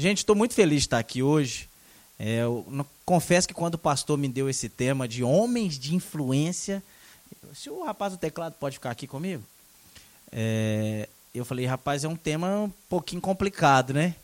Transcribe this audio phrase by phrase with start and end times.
[0.00, 1.68] Gente, estou muito feliz de estar aqui hoje.
[2.20, 6.80] É, não, confesso que quando o pastor me deu esse tema de homens de influência,
[7.52, 9.42] se o rapaz do teclado pode ficar aqui comigo,
[10.30, 14.14] é, eu falei, rapaz, é um tema um pouquinho complicado, né?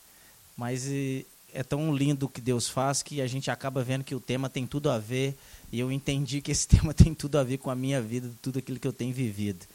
[0.57, 4.15] Mas e, é tão lindo o que Deus faz que a gente acaba vendo que
[4.15, 5.37] o tema tem tudo a ver
[5.73, 8.61] e eu entendi que esse tema tem tudo a ver com a minha vida, tudo
[8.61, 9.67] aquilo que eu tenho vivido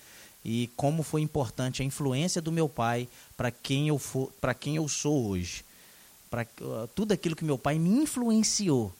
[0.46, 3.06] e como foi importante a influência do meu pai
[3.36, 5.68] para quem eu for, para quem eu sou hoje
[6.30, 6.46] para
[6.96, 8.94] tudo aquilo que meu pai me influenciou.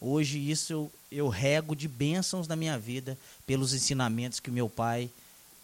[0.00, 5.10] Hoje isso eu, eu rego de bênçãos na minha vida pelos ensinamentos que meu pai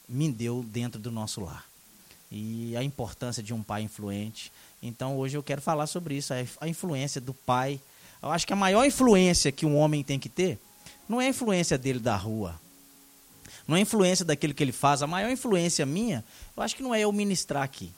[0.08, 1.64] me deu dentro do nosso lar.
[2.30, 4.50] E a importância de um pai influente.
[4.82, 7.80] Então hoje eu quero falar sobre isso, a, a influência do pai.
[8.20, 10.58] Eu acho que a maior influência que um homem tem que ter
[11.08, 12.58] não é a influência dele da rua,
[13.68, 15.02] não é a influência daquilo que ele faz.
[15.02, 16.24] A maior influência minha,
[16.56, 17.92] eu acho que não é eu ministrar aqui.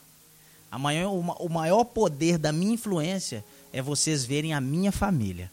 [0.77, 5.51] A maior, o maior poder da minha influência é vocês verem a minha família.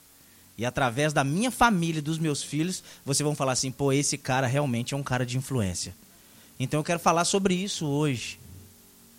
[0.57, 4.17] E através da minha família e dos meus filhos, vocês vão falar assim: pô, esse
[4.17, 5.95] cara realmente é um cara de influência.
[6.59, 8.37] Então eu quero falar sobre isso hoje.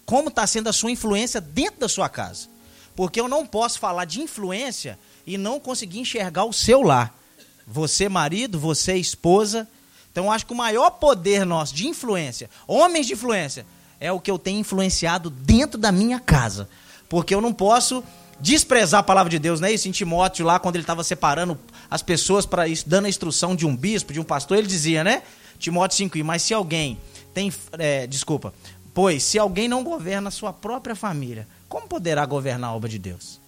[0.04, 2.48] Como está sendo a sua influência dentro da sua casa?
[2.94, 7.18] Porque eu não posso falar de influência e não conseguir enxergar o seu lar.
[7.66, 9.66] Você, marido, você, esposa.
[10.12, 13.64] Então eu acho que o maior poder nosso de influência, homens de influência,
[14.04, 16.68] é o que eu tenho influenciado dentro da minha casa.
[17.08, 18.04] Porque eu não posso
[18.38, 19.72] desprezar a palavra de Deus, né?
[19.72, 21.58] Isso em Timóteo, lá quando ele estava separando
[21.90, 25.22] as pessoas para dando a instrução de um bispo, de um pastor, ele dizia, né?
[25.58, 26.98] Timóteo 5, mas se alguém
[27.32, 27.50] tem.
[27.78, 28.52] É, desculpa.
[28.92, 32.98] Pois, se alguém não governa a sua própria família, como poderá governar a obra de
[32.98, 33.40] Deus?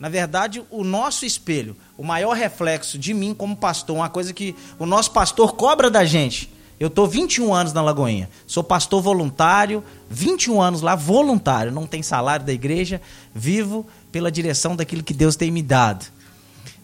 [0.00, 4.56] Na verdade, o nosso espelho, o maior reflexo de mim como pastor, uma coisa que
[4.78, 8.28] o nosso pastor cobra da gente, eu estou 21 anos na Lagoinha.
[8.46, 11.72] Sou pastor voluntário, 21 anos lá, voluntário.
[11.72, 13.00] Não tem salário da igreja,
[13.34, 16.06] vivo pela direção daquilo que Deus tem me dado.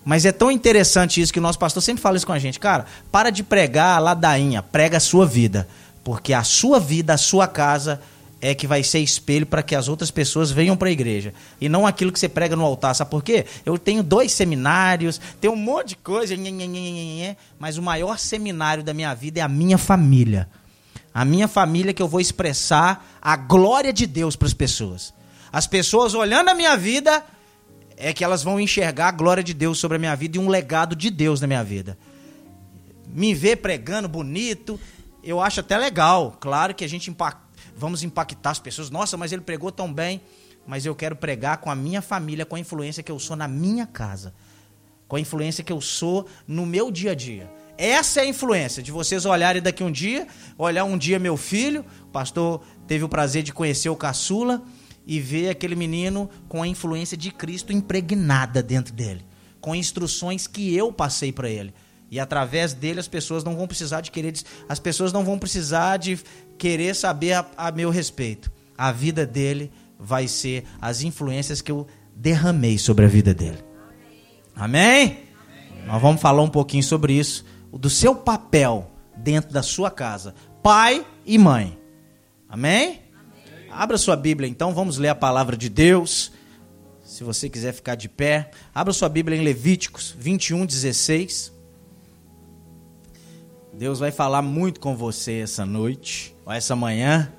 [0.04, 2.60] Mas é tão interessante isso que o nosso pastor sempre fala isso com a gente.
[2.60, 5.66] Cara, para de pregar a ladainha, prega a sua vida.
[6.02, 8.00] Porque a sua vida, a sua casa
[8.44, 11.32] é que vai ser espelho para que as outras pessoas venham para a igreja.
[11.58, 12.94] E não aquilo que você prega no altar.
[12.94, 13.46] Sabe por quê?
[13.64, 16.34] Eu tenho dois seminários, tenho um monte de coisa,
[17.58, 20.46] mas o maior seminário da minha vida é a minha família.
[21.14, 25.14] A minha família que eu vou expressar a glória de Deus para as pessoas.
[25.50, 27.24] As pessoas olhando a minha vida
[27.96, 30.50] é que elas vão enxergar a glória de Deus sobre a minha vida e um
[30.50, 31.96] legado de Deus na minha vida.
[33.06, 34.78] Me ver pregando bonito,
[35.22, 36.36] eu acho até legal.
[36.38, 37.43] Claro que a gente impacta
[37.76, 38.90] vamos impactar as pessoas.
[38.90, 40.20] Nossa, mas ele pregou tão bem.
[40.66, 43.46] Mas eu quero pregar com a minha família, com a influência que eu sou na
[43.46, 44.34] minha casa,
[45.06, 47.50] com a influência que eu sou no meu dia a dia.
[47.76, 50.26] Essa é a influência de vocês olharem daqui um dia,
[50.56, 54.62] olhar um dia meu filho, o pastor teve o prazer de conhecer o caçula
[55.06, 59.26] e ver aquele menino com a influência de Cristo impregnada dentro dele,
[59.60, 61.74] com instruções que eu passei para ele.
[62.14, 64.34] E através dele as pessoas não vão precisar de querer,
[64.68, 66.16] as pessoas não vão precisar de
[66.56, 68.52] querer saber a, a meu respeito.
[68.78, 73.58] A vida dele vai ser as influências que eu derramei sobre a vida dele.
[74.54, 75.18] Amém?
[75.64, 75.86] Amém?
[75.86, 81.04] Nós vamos falar um pouquinho sobre isso, do seu papel dentro da sua casa, pai
[81.26, 81.76] e mãe.
[82.48, 83.02] Amém?
[83.12, 83.70] Amém?
[83.72, 86.30] Abra sua Bíblia então, vamos ler a palavra de Deus.
[87.04, 91.53] Se você quiser ficar de pé, abra sua Bíblia em Levíticos 21, 16.
[93.76, 97.32] Deus vai falar muito com você essa noite, ou essa manhã,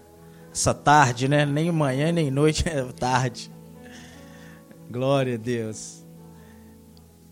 [0.51, 1.45] essa tarde, né?
[1.45, 3.49] Nem manhã nem noite, é tarde.
[4.91, 6.05] Glória a Deus.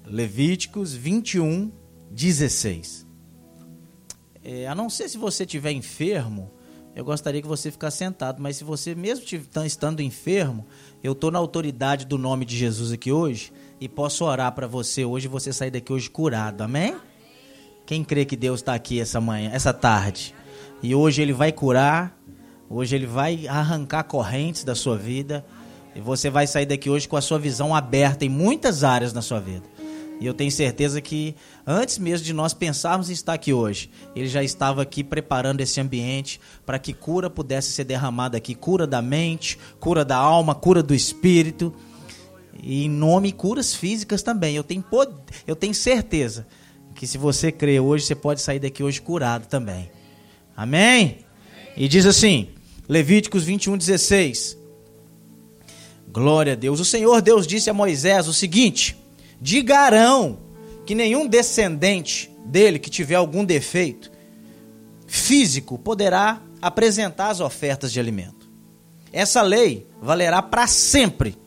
[0.05, 1.71] Levíticos 21,
[2.09, 3.05] 16.
[4.41, 6.51] É, a não ser se você estiver enfermo,
[6.95, 9.25] eu gostaria que você ficasse sentado, mas se você mesmo
[9.65, 10.65] estando enfermo,
[11.03, 15.03] eu estou na autoridade do nome de Jesus aqui hoje e posso orar para você
[15.03, 16.95] hoje e você sair daqui hoje curado, amém?
[17.85, 20.33] Quem crê que Deus está aqui essa manhã, essa tarde?
[20.81, 22.17] E hoje Ele vai curar,
[22.69, 25.45] hoje Ele vai arrancar correntes da sua vida.
[25.95, 29.21] E você vai sair daqui hoje com a sua visão aberta em muitas áreas na
[29.21, 29.63] sua vida.
[30.19, 31.35] E eu tenho certeza que
[31.67, 35.81] antes mesmo de nós pensarmos em estar aqui hoje, ele já estava aqui preparando esse
[35.81, 40.81] ambiente para que cura pudesse ser derramada aqui, cura da mente, cura da alma, cura
[40.81, 41.73] do espírito.
[42.61, 44.55] E em nome curas físicas também.
[44.55, 44.83] Eu tenho,
[45.45, 46.47] eu tenho certeza
[46.93, 49.91] que se você crê hoje, você pode sair daqui hoje curado também.
[50.55, 51.19] Amém?
[51.75, 52.49] E diz assim,
[52.87, 54.57] Levíticos 21, 16.
[56.09, 56.79] Glória a Deus.
[56.79, 58.95] O Senhor Deus disse a Moisés o seguinte:
[59.41, 60.37] Diga Arão
[60.85, 64.11] que nenhum descendente dele que tiver algum defeito
[65.07, 68.49] físico poderá apresentar as ofertas de alimento.
[69.11, 71.37] Essa lei valerá para sempre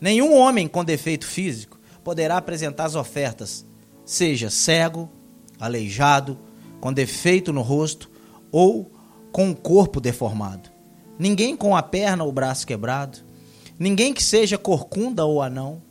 [0.00, 3.64] Nenhum homem com defeito físico poderá apresentar as ofertas,
[4.08, 5.06] seja cego,
[5.60, 6.38] aleijado,
[6.80, 8.10] com defeito no rosto
[8.50, 8.90] ou
[9.30, 10.70] com o corpo deformado.
[11.18, 13.18] Ninguém com a perna ou o braço quebrado.
[13.78, 15.82] Ninguém que seja corcunda ou anão.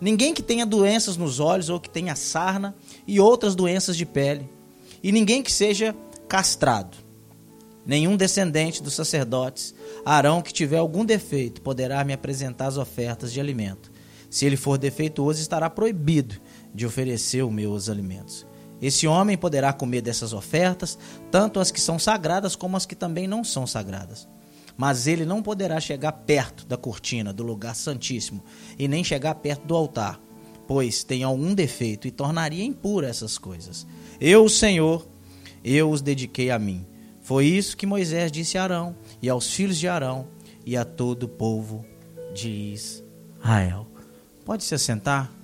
[0.00, 2.74] Ninguém que tenha doenças nos olhos ou que tenha sarna
[3.06, 4.50] e outras doenças de pele.
[5.00, 5.94] E ninguém que seja
[6.26, 6.96] castrado.
[7.86, 13.38] Nenhum descendente dos sacerdotes, Arão, que tiver algum defeito, poderá me apresentar as ofertas de
[13.38, 13.92] alimento.
[14.28, 16.40] Se ele for defeituoso, estará proibido
[16.74, 18.46] de oferecer os meus alimentos.
[18.80, 20.98] Esse homem poderá comer dessas ofertas,
[21.30, 24.26] tanto as que são sagradas como as que também não são sagradas.
[24.76, 28.42] Mas ele não poderá chegar perto da cortina do lugar santíssimo
[28.78, 30.18] e nem chegar perto do altar,
[30.66, 33.86] pois tem algum defeito e tornaria impura essas coisas.
[34.18, 35.06] Eu, Senhor,
[35.62, 36.86] eu os dediquei a mim.
[37.20, 40.28] Foi isso que Moisés disse a Arão e aos filhos de Arão
[40.64, 41.84] e a todo o povo
[42.32, 43.86] de Israel.
[44.44, 45.39] Pode se assentar?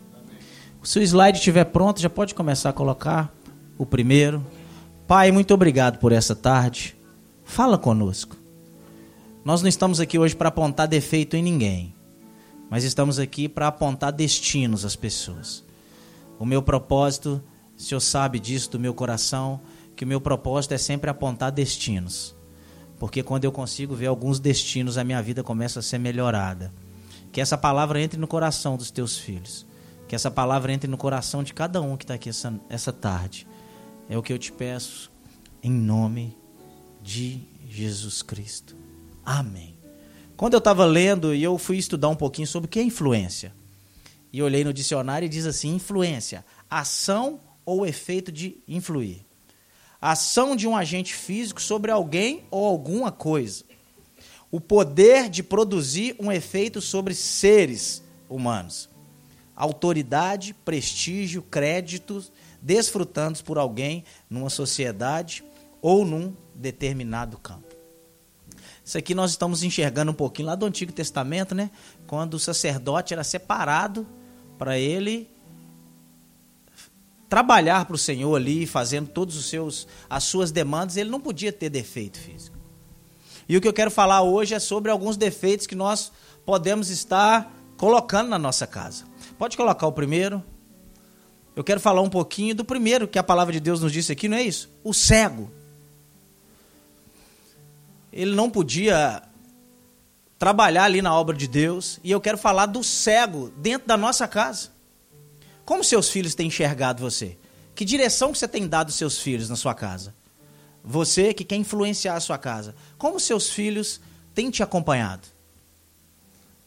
[0.86, 3.34] Se o slide estiver pronto, já pode começar a colocar
[3.76, 4.46] o primeiro.
[5.04, 6.96] Pai, muito obrigado por essa tarde.
[7.42, 8.36] Fala conosco.
[9.44, 11.92] Nós não estamos aqui hoje para apontar defeito em ninguém,
[12.70, 15.64] mas estamos aqui para apontar destinos às pessoas.
[16.38, 17.42] O meu propósito,
[17.76, 19.60] o Senhor sabe disso do meu coração,
[19.96, 22.32] que o meu propósito é sempre apontar destinos.
[22.96, 26.72] Porque quando eu consigo ver alguns destinos, a minha vida começa a ser melhorada.
[27.32, 29.66] Que essa palavra entre no coração dos teus filhos
[30.08, 33.46] que essa palavra entre no coração de cada um que está aqui essa, essa tarde.
[34.08, 35.10] É o que eu te peço,
[35.62, 36.36] em nome
[37.02, 38.76] de Jesus Cristo.
[39.24, 39.76] Amém.
[40.36, 43.52] Quando eu estava lendo e eu fui estudar um pouquinho sobre o que é influência,
[44.32, 49.24] e olhei no dicionário e diz assim: influência, ação ou efeito de influir.
[50.00, 53.64] Ação de um agente físico sobre alguém ou alguma coisa.
[54.50, 58.88] O poder de produzir um efeito sobre seres humanos
[59.56, 62.30] autoridade, prestígio, créditos
[62.60, 65.42] desfrutados por alguém numa sociedade
[65.80, 67.74] ou num determinado campo.
[68.84, 71.70] Isso aqui nós estamos enxergando um pouquinho lá do Antigo Testamento, né?
[72.06, 74.06] Quando o sacerdote era separado
[74.58, 75.28] para ele
[77.28, 81.52] trabalhar para o Senhor ali, fazendo todos os seus as suas demandas, ele não podia
[81.52, 82.56] ter defeito físico.
[83.48, 86.12] E o que eu quero falar hoje é sobre alguns defeitos que nós
[86.44, 89.04] podemos estar colocando na nossa casa.
[89.38, 90.42] Pode colocar o primeiro.
[91.54, 94.28] Eu quero falar um pouquinho do primeiro que a palavra de Deus nos disse aqui,
[94.28, 94.70] não é isso?
[94.82, 95.50] O cego.
[98.12, 99.22] Ele não podia
[100.38, 104.28] trabalhar ali na obra de Deus, e eu quero falar do cego dentro da nossa
[104.28, 104.70] casa.
[105.64, 107.36] Como seus filhos têm enxergado você?
[107.74, 110.14] Que direção que você tem dado aos seus filhos na sua casa?
[110.84, 112.74] Você que quer influenciar a sua casa.
[112.96, 114.00] Como seus filhos
[114.34, 115.26] têm te acompanhado?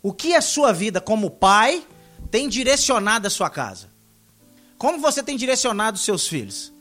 [0.04, 1.86] O que a sua vida como pai
[2.32, 3.90] tem direcionado a sua casa?
[4.78, 6.72] Como você tem direcionado os seus filhos?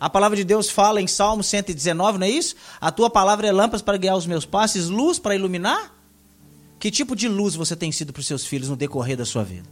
[0.00, 2.56] A palavra de Deus fala em Salmo 119, não é isso?
[2.80, 5.94] A tua palavra é lâmpada para guiar os meus passos, luz para iluminar?
[6.80, 9.44] Que tipo de luz você tem sido para os seus filhos no decorrer da sua
[9.44, 9.68] vida?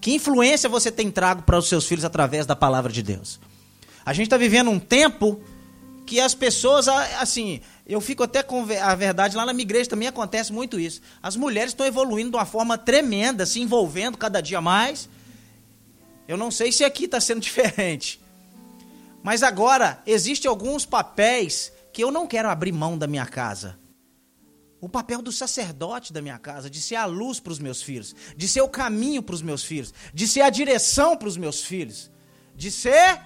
[0.00, 3.38] Que influência você tem trago para os seus filhos através da palavra de Deus?
[4.04, 5.40] A gente está vivendo um tempo
[6.08, 10.08] que as pessoas, assim, eu fico até com a verdade, lá na minha igreja também
[10.08, 11.02] acontece muito isso.
[11.22, 15.06] As mulheres estão evoluindo de uma forma tremenda, se envolvendo cada dia mais.
[16.26, 18.18] Eu não sei se aqui está sendo diferente.
[19.22, 23.78] Mas agora, existem alguns papéis que eu não quero abrir mão da minha casa.
[24.80, 28.16] O papel do sacerdote da minha casa, de ser a luz para os meus filhos,
[28.34, 31.62] de ser o caminho para os meus filhos, de ser a direção para os meus
[31.62, 32.10] filhos,
[32.56, 33.20] de ser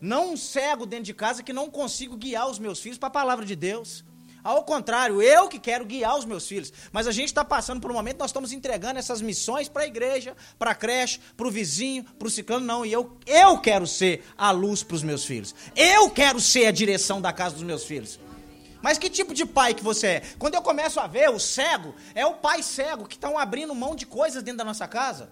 [0.00, 3.10] não um cego dentro de casa que não consigo guiar os meus filhos para a
[3.10, 4.04] palavra de Deus.
[4.46, 6.72] Ao contrário, eu que quero guiar os meus filhos.
[6.92, 9.86] Mas a gente está passando por um momento, nós estamos entregando essas missões para a
[9.86, 12.64] igreja, para a creche, para o vizinho, para o ciclano.
[12.64, 15.52] Não, e eu, eu quero ser a luz para os meus filhos.
[15.74, 18.20] Eu quero ser a direção da casa dos meus filhos.
[18.80, 20.22] Mas que tipo de pai que você é?
[20.38, 23.96] Quando eu começo a ver o cego, é o pai cego que estão abrindo mão
[23.96, 25.28] de coisas dentro da nossa casa.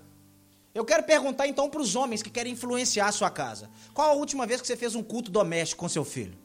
[0.75, 4.15] Eu quero perguntar então para os homens que querem influenciar a sua casa: qual a
[4.15, 6.37] última vez que você fez um culto doméstico com seu filho?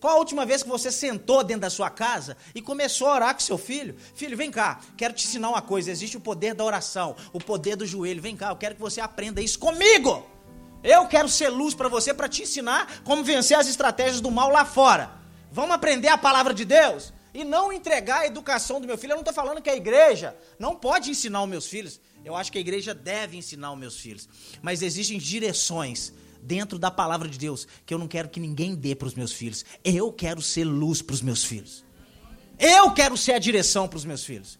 [0.00, 3.34] Qual a última vez que você sentou dentro da sua casa e começou a orar
[3.34, 3.96] com seu filho?
[4.14, 7.76] Filho, vem cá, quero te ensinar uma coisa: existe o poder da oração, o poder
[7.76, 8.22] do joelho.
[8.22, 10.26] Vem cá, eu quero que você aprenda isso comigo.
[10.82, 14.50] Eu quero ser luz para você, para te ensinar como vencer as estratégias do mal
[14.50, 15.10] lá fora.
[15.50, 17.12] Vamos aprender a palavra de Deus?
[17.34, 19.12] E não entregar a educação do meu filho.
[19.12, 22.00] Eu não estou falando que a igreja não pode ensinar os meus filhos.
[22.28, 24.28] Eu acho que a igreja deve ensinar os meus filhos.
[24.60, 28.94] Mas existem direções dentro da palavra de Deus que eu não quero que ninguém dê
[28.94, 29.64] para os meus filhos.
[29.82, 31.86] Eu quero ser luz para os meus filhos.
[32.58, 34.58] Eu quero ser a direção para os meus filhos.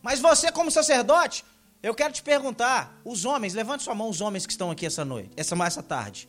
[0.00, 1.44] Mas você, como sacerdote,
[1.82, 5.04] eu quero te perguntar, os homens, levante sua mão, os homens que estão aqui essa
[5.04, 6.26] noite, essa, essa tarde.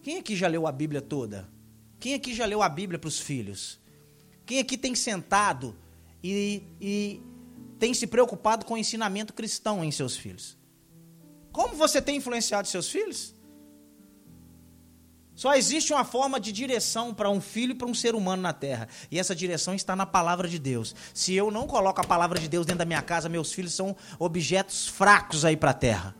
[0.00, 1.48] Quem aqui já leu a Bíblia toda?
[1.98, 3.80] Quem aqui já leu a Bíblia para os filhos?
[4.46, 5.76] Quem aqui tem sentado
[6.22, 7.29] e, e
[7.80, 10.56] tem se preocupado com o ensinamento cristão em seus filhos?
[11.50, 13.34] Como você tem influenciado seus filhos?
[15.34, 18.52] Só existe uma forma de direção para um filho e para um ser humano na
[18.52, 18.86] terra.
[19.10, 20.94] E essa direção está na palavra de Deus.
[21.14, 23.96] Se eu não coloco a palavra de Deus dentro da minha casa, meus filhos são
[24.18, 26.14] objetos fracos aí para a terra.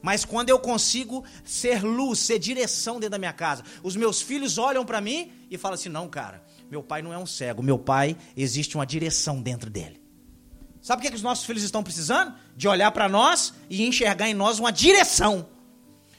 [0.00, 4.58] Mas quando eu consigo ser luz, ser direção dentro da minha casa, os meus filhos
[4.58, 7.62] olham para mim e falam assim: não, cara, meu pai não é um cego.
[7.62, 10.01] Meu pai, existe uma direção dentro dele.
[10.82, 12.34] Sabe o que, é que os nossos filhos estão precisando?
[12.56, 15.48] De olhar para nós e enxergar em nós uma direção.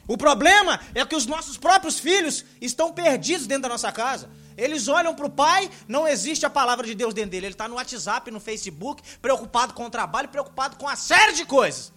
[0.08, 4.30] O problema é que os nossos próprios filhos estão perdidos dentro da nossa casa.
[4.56, 7.46] Eles olham para o pai, não existe a palavra de Deus dentro dele.
[7.46, 11.44] Ele está no WhatsApp, no Facebook, preocupado com o trabalho, preocupado com uma série de
[11.44, 11.92] coisas.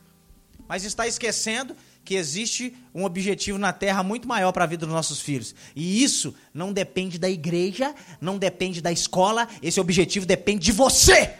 [0.67, 4.95] Mas está esquecendo que existe um objetivo na terra muito maior para a vida dos
[4.95, 5.53] nossos filhos.
[5.75, 11.33] E isso não depende da igreja, não depende da escola, esse objetivo depende de você.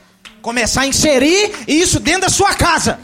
[0.48, 2.98] Começar a inserir isso dentro da sua casa.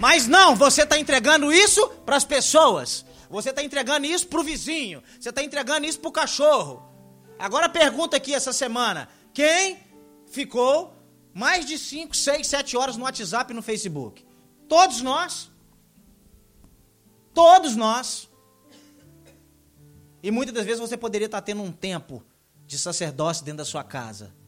[0.00, 3.06] Mas não, você está entregando isso para as pessoas.
[3.30, 5.04] Você está entregando isso para o vizinho.
[5.20, 6.82] Você está entregando isso para o cachorro.
[7.38, 9.78] Agora pergunta aqui essa semana: quem
[10.32, 10.96] ficou
[11.32, 14.26] mais de 5, 6, 7 horas no WhatsApp e no Facebook?
[14.68, 15.48] Todos nós.
[17.32, 18.28] Todos nós.
[20.24, 22.20] E muitas das vezes você poderia estar tendo um tempo
[22.66, 24.41] de sacerdócio dentro da sua casa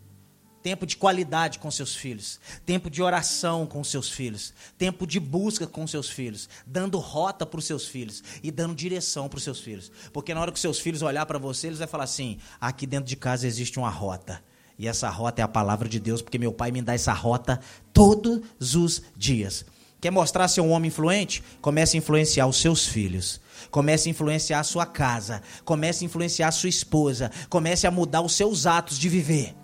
[0.64, 5.66] tempo de qualidade com seus filhos, tempo de oração com seus filhos, tempo de busca
[5.66, 9.60] com seus filhos, dando rota para os seus filhos e dando direção para os seus
[9.60, 9.92] filhos.
[10.10, 13.04] Porque na hora que seus filhos olhar para você, eles vão falar assim: aqui dentro
[13.04, 14.42] de casa existe uma rota.
[14.78, 17.60] E essa rota é a palavra de Deus, porque meu pai me dá essa rota
[17.92, 19.66] todos os dias.
[20.00, 21.44] Quer mostrar ser um homem influente?
[21.60, 23.38] Comece a influenciar os seus filhos.
[23.70, 25.42] Comece a influenciar a sua casa.
[25.62, 27.30] Comece a influenciar a sua esposa.
[27.50, 29.54] Comece a mudar os seus atos de viver.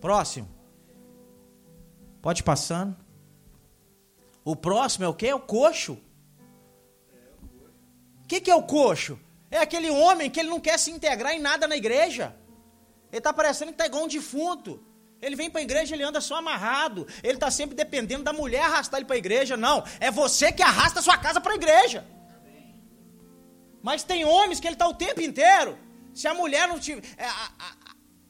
[0.00, 0.48] Próximo.
[2.22, 2.96] Pode ir passando.
[4.44, 5.28] O próximo é o quê?
[5.28, 5.98] É o coxo.
[8.24, 9.18] O que, que é o coxo?
[9.50, 12.36] É aquele homem que ele não quer se integrar em nada na igreja.
[13.10, 14.82] Ele está parecendo que está igual um defunto.
[15.20, 17.06] Ele vem para a igreja, ele anda só amarrado.
[17.22, 19.56] Ele está sempre dependendo da mulher arrastar ele para a igreja.
[19.56, 22.06] Não, é você que arrasta a sua casa para a igreja.
[23.82, 25.78] Mas tem homens que ele está o tempo inteiro.
[26.14, 27.02] Se a mulher não tiver.
[27.16, 27.50] É, a,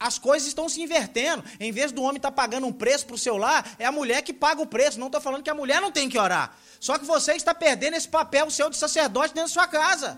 [0.01, 1.43] as coisas estão se invertendo.
[1.59, 3.91] Em vez do homem estar tá pagando um preço para o seu lar, é a
[3.91, 4.99] mulher que paga o preço.
[4.99, 6.57] Não estou falando que a mulher não tem que orar.
[6.79, 10.17] Só que você está perdendo esse papel seu de sacerdote dentro da sua casa.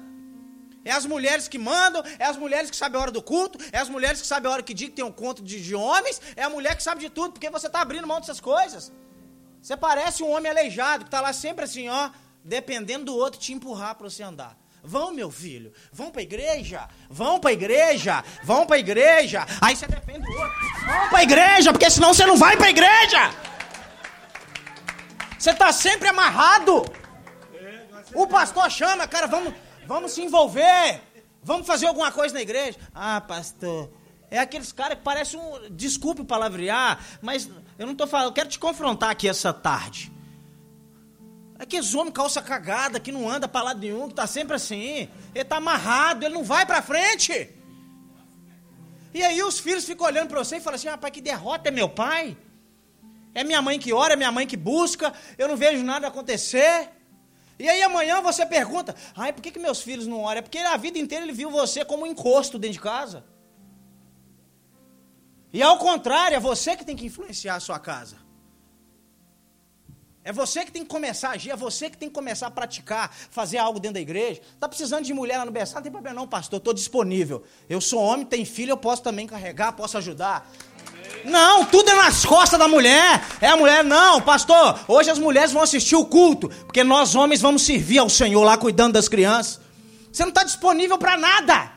[0.85, 3.77] É as mulheres que mandam, é as mulheres que sabem a hora do culto, é
[3.77, 6.21] as mulheres que sabem a hora que dia que tem um conto de, de homens,
[6.35, 8.91] é a mulher que sabe de tudo, porque você está abrindo mão dessas coisas.
[9.61, 12.09] Você parece um homem aleijado, que está lá sempre assim, ó,
[12.43, 14.57] dependendo do outro te empurrar para você andar.
[14.85, 19.45] Vão, meu filho, vão para a igreja, vão para a igreja, vão para a igreja.
[19.61, 20.59] Aí você defende o outro.
[20.85, 23.31] Vão para a igreja, porque senão você não vai para a igreja.
[25.39, 26.85] Você está sempre amarrado.
[28.13, 29.53] O pastor chama, cara, vamos,
[29.87, 31.01] vamos se envolver.
[31.41, 32.77] Vamos fazer alguma coisa na igreja.
[32.93, 33.89] Ah, pastor,
[34.29, 35.69] é aqueles caras que parecem um.
[35.71, 37.49] Desculpe palavrear, mas
[37.79, 38.27] eu não estou falando.
[38.27, 40.12] Eu quero te confrontar aqui essa tarde.
[41.57, 45.09] Aqueles homens calça cagada, que não anda para lado nenhum, que tá sempre assim.
[45.33, 47.49] Ele tá amarrado, ele não vai para frente.
[49.13, 51.71] E aí os filhos ficam olhando para você e falam assim: rapaz, que derrota é
[51.71, 52.35] meu pai.
[53.35, 56.89] É minha mãe que ora, é minha mãe que busca, eu não vejo nada acontecer.
[57.57, 60.39] E aí amanhã você pergunta: ai, por que, que meus filhos não oram?
[60.39, 63.23] É porque a vida inteira ele viu você como um encosto dentro de casa.
[65.51, 68.22] E ao contrário, é você que tem que influenciar a sua casa.
[70.25, 72.51] É você que tem que começar a agir, é você que tem que começar a
[72.51, 74.41] praticar, fazer algo dentro da igreja.
[74.53, 75.79] Está precisando de mulher lá no berçário?
[75.79, 77.43] Não tem problema não, pastor, estou disponível.
[77.69, 80.49] Eu sou homem, tenho filho, eu posso também carregar, posso ajudar.
[81.25, 83.21] Não, tudo é nas costas da mulher.
[83.41, 84.79] É a mulher, não, pastor.
[84.87, 88.57] Hoje as mulheres vão assistir o culto, porque nós homens vamos servir ao Senhor lá
[88.57, 89.59] cuidando das crianças.
[90.09, 91.71] Você não está disponível para nada.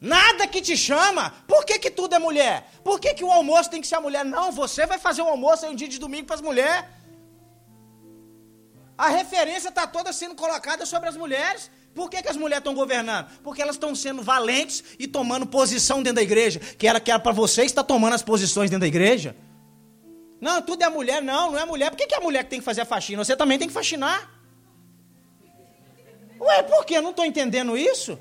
[0.00, 1.32] Nada que te chama.
[1.46, 2.68] Por que, que tudo é mulher?
[2.82, 4.24] Por que, que o almoço tem que ser a mulher?
[4.24, 6.95] Não, você vai fazer o almoço em um dia de domingo para as mulheres.
[8.96, 11.70] A referência está toda sendo colocada sobre as mulheres.
[11.94, 13.28] Por que, que as mulheres estão governando?
[13.42, 16.60] Porque elas estão sendo valentes e tomando posição dentro da igreja.
[16.60, 19.36] Que era que era para vocês estar tomando as posições dentro da igreja.
[20.40, 21.22] Não, tudo é mulher.
[21.22, 21.90] Não, não é mulher.
[21.90, 23.24] Por que, que é a mulher que tem que fazer a faxina?
[23.24, 24.30] Você também tem que faxinar.
[26.40, 26.94] Ué, por que?
[26.94, 28.18] Eu não estou entendendo isso.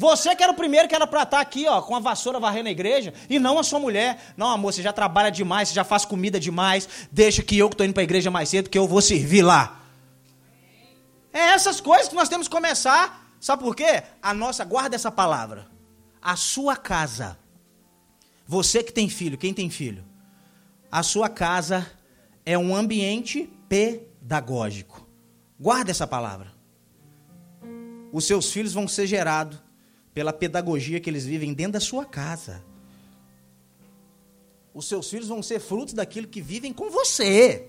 [0.00, 2.70] Você que era o primeiro que era para estar aqui, ó, com a vassoura varrendo
[2.70, 4.32] a igreja, e não a sua mulher.
[4.34, 7.74] Não, amor, você já trabalha demais, você já faz comida demais, deixa que eu que
[7.74, 9.78] estou indo para a igreja mais cedo, que eu vou servir lá.
[11.30, 13.30] É essas coisas que nós temos que começar.
[13.38, 14.02] Sabe por quê?
[14.22, 15.66] A nossa, guarda essa palavra.
[16.22, 17.38] A sua casa.
[18.46, 20.02] Você que tem filho, quem tem filho?
[20.90, 21.86] A sua casa
[22.46, 25.06] é um ambiente pedagógico.
[25.60, 26.54] Guarda essa palavra.
[28.10, 29.68] Os seus filhos vão ser gerados
[30.12, 32.64] pela pedagogia que eles vivem dentro da sua casa.
[34.72, 37.68] Os seus filhos vão ser frutos daquilo que vivem com você.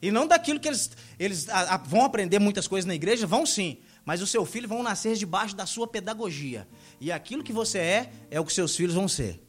[0.00, 3.46] E não daquilo que eles, eles a, a, vão aprender muitas coisas na igreja, vão
[3.46, 3.78] sim.
[4.04, 6.68] Mas o seu filho vão nascer debaixo da sua pedagogia.
[7.00, 9.42] E aquilo que você é, é o que seus filhos vão ser.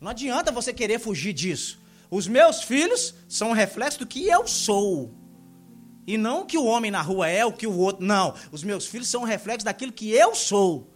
[0.00, 1.80] Não adianta você querer fugir disso.
[2.10, 5.12] Os meus filhos são um reflexo do que eu sou.
[6.08, 8.04] E não que o homem na rua é, o que o outro.
[8.04, 8.34] Não.
[8.50, 10.88] Os meus filhos são um reflexo daquilo que eu sou.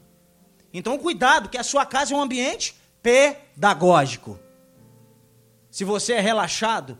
[0.72, 4.38] Então, cuidado, que a sua casa é um ambiente pedagógico.
[5.70, 6.98] Se você é relaxado,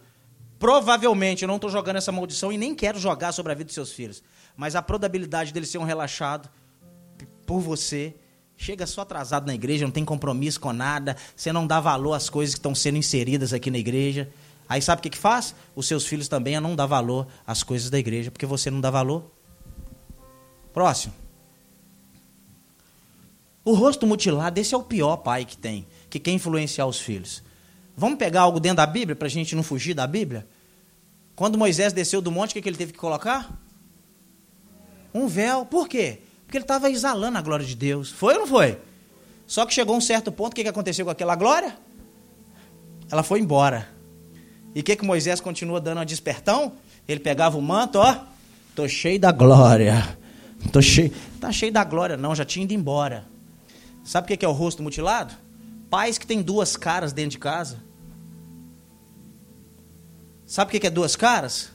[0.63, 3.75] Provavelmente, eu não estou jogando essa maldição e nem quero jogar sobre a vida dos
[3.75, 4.23] seus filhos.
[4.57, 6.49] Mas a probabilidade dele ser um relaxado
[7.45, 8.15] por você
[8.57, 12.31] chega só atrasado na igreja, não tem compromisso com nada, você não dá valor às
[12.31, 14.31] coisas que estão sendo inseridas aqui na igreja.
[14.69, 15.55] Aí sabe o que, que faz?
[15.75, 18.81] Os seus filhos também a não dar valor às coisas da igreja, porque você não
[18.81, 19.31] dá valor.
[20.73, 21.15] Próximo.
[23.65, 27.43] O rosto mutilado, esse é o pior pai que tem, que quer influenciar os filhos.
[27.97, 30.47] Vamos pegar algo dentro da Bíblia para a gente não fugir da Bíblia?
[31.37, 33.53] Quando Moisés desceu do monte, o que, que ele teve que colocar?
[35.15, 35.65] Um véu.
[35.65, 36.21] Por quê?
[36.45, 38.11] Porque ele estava exalando a glória de Deus.
[38.11, 38.79] Foi ou não foi?
[39.47, 41.77] Só que chegou um certo ponto, o que, que aconteceu com aquela glória?
[43.11, 43.89] Ela foi embora.
[44.75, 46.73] E o que, que Moisés continua dando a despertão?
[47.07, 48.25] Ele pegava o manto, ó.
[48.75, 50.17] Tô cheio da glória.
[50.73, 51.13] Tô cheio.
[51.41, 53.27] Tá cheio da glória, não, já tinha ido embora.
[54.05, 55.35] Sabe o que, que é o rosto mutilado?
[55.91, 57.79] Pais que têm duas caras dentro de casa.
[60.47, 61.71] Sabe o que é duas caras?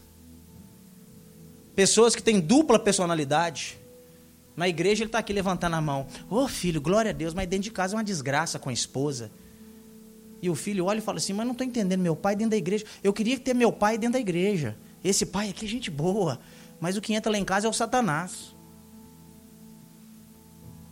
[1.75, 3.77] Pessoas que têm dupla personalidade.
[4.55, 6.07] Na igreja ele está aqui levantando a mão.
[6.29, 8.73] Ô oh, filho, glória a Deus, mas dentro de casa é uma desgraça com a
[8.73, 9.31] esposa.
[10.41, 12.58] E o filho olha e fala assim: Mas não estou entendendo, meu pai dentro da
[12.58, 12.86] igreja.
[13.04, 14.78] Eu queria ter meu pai dentro da igreja.
[15.04, 16.39] Esse pai aqui é gente boa.
[16.80, 18.56] Mas o que entra lá em casa é o Satanás.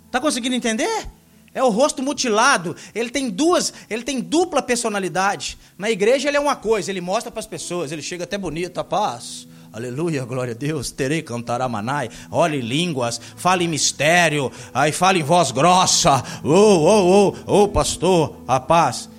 [0.07, 1.07] Está conseguindo entender?
[1.53, 2.75] É o rosto mutilado.
[2.93, 5.57] Ele tem duas, ele tem dupla personalidade.
[5.77, 8.77] Na igreja ele é uma coisa, ele mostra para as pessoas, ele chega até bonito,
[8.77, 9.47] a paz.
[9.71, 10.89] Aleluia, glória a Deus.
[10.91, 12.09] Terei cantar a manai.
[12.31, 16.23] Olhe línguas, fale mistério, aí fale em voz grossa.
[16.43, 19.09] Ô, ô, ô, ô, pastor, a paz.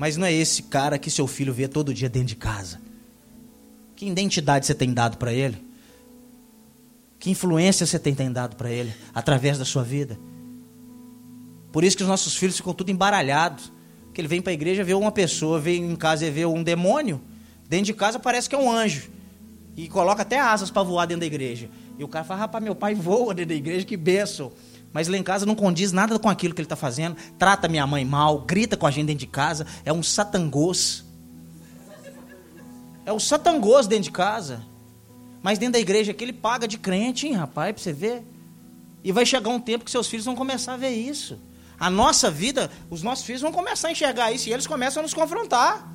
[0.00, 2.80] Mas não é esse cara que seu filho vê todo dia dentro de casa.
[3.94, 5.62] Que identidade você tem dado para ele?
[7.18, 10.18] Que influência você tem dado para ele através da sua vida?
[11.70, 13.70] Por isso que os nossos filhos ficam tudo embaralhados.
[14.04, 16.62] Porque ele vem para a igreja, vê uma pessoa, vem em casa e vê um
[16.62, 17.20] demônio.
[17.68, 19.10] Dentro de casa parece que é um anjo.
[19.76, 21.68] E coloca até asas para voar dentro da igreja.
[21.98, 24.50] E o cara fala, rapaz, meu pai voa dentro da igreja, que benção.
[24.92, 27.16] Mas lá em casa não condiz nada com aquilo que ele está fazendo.
[27.38, 29.66] Trata minha mãe mal, grita com a gente dentro de casa.
[29.84, 31.04] É um satangôs.
[33.06, 34.64] É o satangôs dentro de casa.
[35.42, 38.24] Mas dentro da igreja que ele paga de crente, hein, rapaz, para você ver.
[39.02, 41.38] E vai chegar um tempo que seus filhos vão começar a ver isso
[41.80, 45.02] a nossa vida, os nossos filhos vão começar a enxergar isso e eles começam a
[45.02, 45.90] nos confrontar.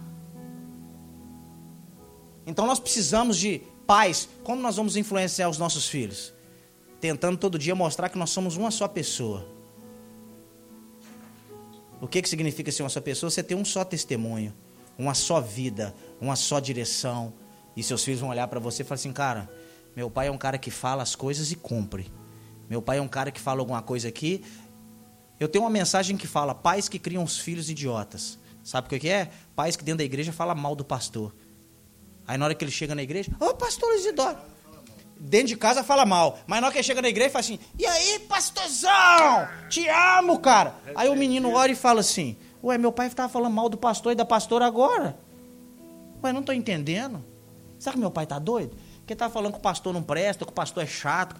[2.43, 4.27] Então nós precisamos de pais.
[4.43, 6.34] Como nós vamos influenciar os nossos filhos?
[6.99, 9.47] Tentando todo dia mostrar que nós somos uma só pessoa.
[12.01, 13.29] O que, que significa ser uma só pessoa?
[13.29, 14.53] Você tem um só testemunho,
[14.97, 17.34] uma só vida, uma só direção.
[17.75, 19.49] E seus filhos vão olhar para você e falar assim: cara,
[19.95, 22.12] meu pai é um cara que fala as coisas e cumpre.
[22.69, 24.43] Meu pai é um cara que fala alguma coisa aqui
[25.39, 28.39] eu tenho uma mensagem que fala: pais que criam os filhos idiotas.
[28.63, 29.29] Sabe o que é?
[29.55, 31.36] Pais que dentro da igreja falam mal do pastor.
[32.25, 34.38] Aí na hora que ele chega na igreja, ô oh, pastor Isidoro.
[35.17, 36.39] Dentro de casa fala mal.
[36.45, 39.47] Mas na hora que ele chega na igreja, fala assim: e aí, pastorzão?
[39.69, 40.75] Te amo, cara.
[40.95, 44.12] Aí o menino olha e fala assim: ué, meu pai estava falando mal do pastor
[44.12, 45.17] e da pastora agora.
[46.23, 47.23] Ué, não estou entendendo.
[47.80, 48.75] Será que meu pai está doido?
[48.99, 51.36] Porque está falando que o pastor não presta, que o pastor é chato.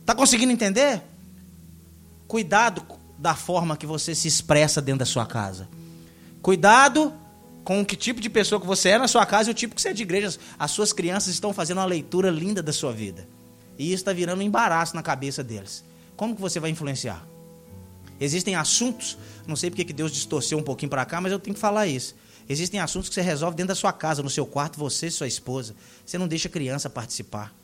[0.00, 1.02] Está conseguindo entender?
[2.28, 2.84] Cuidado
[3.18, 5.68] da forma que você se expressa dentro da sua casa.
[6.42, 7.12] Cuidado
[7.64, 9.82] com que tipo de pessoa que você é na sua casa e o tipo que
[9.82, 10.38] você é de igreja.
[10.58, 13.28] As suas crianças estão fazendo uma leitura linda da sua vida.
[13.78, 15.84] E isso está virando um embaraço na cabeça deles.
[16.16, 17.26] Como que você vai influenciar?
[18.20, 21.54] Existem assuntos, não sei porque que Deus distorceu um pouquinho para cá, mas eu tenho
[21.54, 22.14] que falar isso.
[22.46, 25.26] Existem assuntos que você resolve dentro da sua casa, no seu quarto, você e sua
[25.26, 25.74] esposa.
[26.04, 27.54] Você não deixa a criança participar.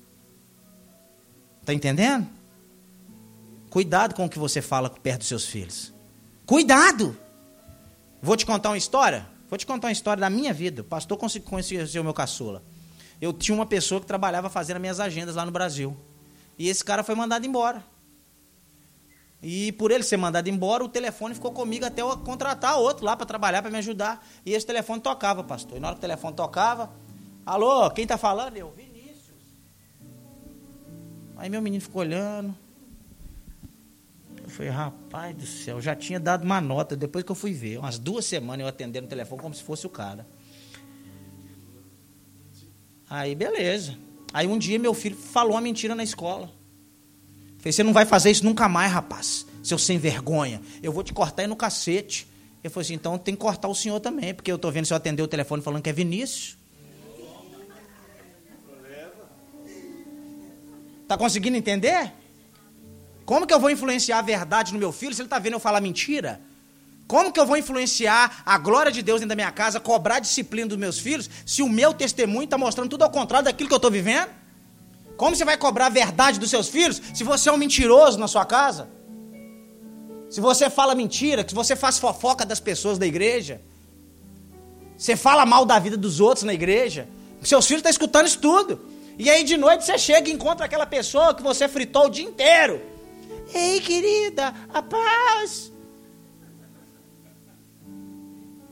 [1.60, 2.26] Está entendendo?
[3.68, 5.92] Cuidado com o que você fala perto dos seus filhos.
[6.46, 7.14] Cuidado!
[8.22, 9.26] Vou te contar uma história.
[9.56, 10.82] Vou te contar uma história da minha vida.
[10.82, 12.62] O pastor o meu caçula.
[13.18, 15.96] Eu tinha uma pessoa que trabalhava fazendo as minhas agendas lá no Brasil.
[16.58, 17.82] E esse cara foi mandado embora.
[19.42, 23.16] E por ele ser mandado embora, o telefone ficou comigo até eu contratar outro lá
[23.16, 24.22] para trabalhar, para me ajudar.
[24.44, 25.78] E esse telefone tocava, pastor.
[25.78, 26.92] E na hora que o telefone tocava,
[27.46, 28.58] alô, quem está falando?
[28.58, 29.40] Eu, Vinícius.
[31.38, 32.54] Aí meu menino ficou olhando.
[34.56, 37.78] Falei, rapaz do céu, já tinha dado uma nota depois que eu fui ver.
[37.78, 40.26] Umas duas semanas eu atendendo o telefone como se fosse o cara.
[43.08, 43.98] Aí, beleza.
[44.32, 46.50] Aí um dia meu filho falou uma mentira na escola.
[47.58, 49.46] Falei, você não vai fazer isso nunca mais, rapaz.
[49.62, 50.62] Seu sem vergonha.
[50.82, 52.26] Eu vou te cortar aí no cacete.
[52.64, 54.92] Ele falou assim, então tem que cortar o senhor também, porque eu estou vendo se
[54.94, 56.56] eu atender o telefone falando que é Vinícius.
[61.06, 62.10] Tá conseguindo entender?
[63.26, 65.60] Como que eu vou influenciar a verdade no meu filho se ele está vendo eu
[65.60, 66.40] falar mentira?
[67.08, 70.68] Como que eu vou influenciar a glória de Deus dentro da minha casa, cobrar disciplina
[70.68, 73.78] dos meus filhos, se o meu testemunho está mostrando tudo ao contrário daquilo que eu
[73.78, 74.30] estou vivendo?
[75.16, 78.28] Como você vai cobrar a verdade dos seus filhos se você é um mentiroso na
[78.28, 78.88] sua casa?
[80.30, 83.60] Se você fala mentira, se você faz fofoca das pessoas da igreja,
[84.96, 87.08] você fala mal da vida dos outros na igreja,
[87.42, 88.80] seus filhos estão escutando isso tudo.
[89.18, 92.24] E aí de noite você chega e encontra aquela pessoa que você fritou o dia
[92.24, 92.95] inteiro.
[93.52, 95.72] Ei, querida, a paz.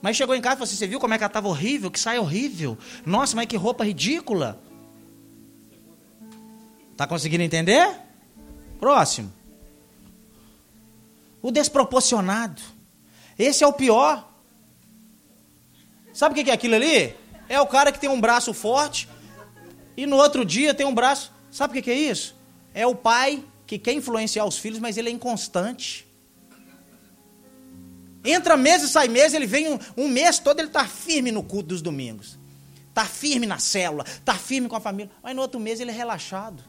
[0.03, 1.91] Mas chegou em casa e falou assim: Você viu como é que ela estava horrível?
[1.91, 2.77] Que sai horrível.
[3.07, 4.61] Nossa, mas que roupa ridícula.
[6.97, 7.89] Tá conseguindo entender?
[8.79, 9.33] Próximo.
[11.41, 12.61] O desproporcionado.
[13.39, 14.31] Esse é o pior.
[16.13, 17.15] Sabe o que é aquilo ali?
[17.49, 19.09] É o cara que tem um braço forte
[19.97, 21.33] e no outro dia tem um braço.
[21.51, 22.37] Sabe o que é isso?
[22.73, 26.07] É o pai que quer influenciar os filhos, mas ele é inconstante.
[28.24, 31.42] Entra mês e sai mês, ele vem um, um mês todo, ele está firme no
[31.42, 32.38] culto dos domingos.
[32.88, 35.11] Está firme na célula, está firme com a família.
[35.22, 36.62] Mas no outro mês ele é relaxado.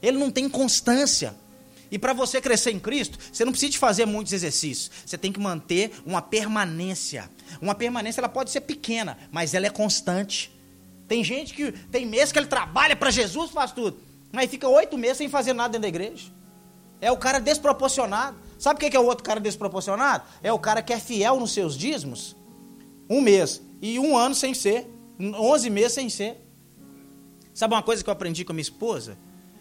[0.00, 1.34] Ele não tem constância.
[1.90, 4.90] E para você crescer em Cristo, você não precisa de fazer muitos exercícios.
[5.04, 7.28] Você tem que manter uma permanência.
[7.60, 10.52] Uma permanência ela pode ser pequena, mas ela é constante.
[11.08, 13.98] Tem gente que tem mês que ele trabalha para Jesus, faz tudo.
[14.32, 16.30] Mas fica oito meses sem fazer nada dentro da igreja.
[17.00, 18.36] É o cara desproporcionado.
[18.58, 20.24] Sabe o que é o outro cara desproporcionado?
[20.42, 22.36] É o cara que é fiel nos seus dízimos.
[23.08, 23.62] Um mês.
[23.80, 24.88] E um ano sem ser.
[25.18, 26.46] Onze meses sem ser.
[27.54, 29.18] Sabe uma coisa que eu aprendi com a minha esposa?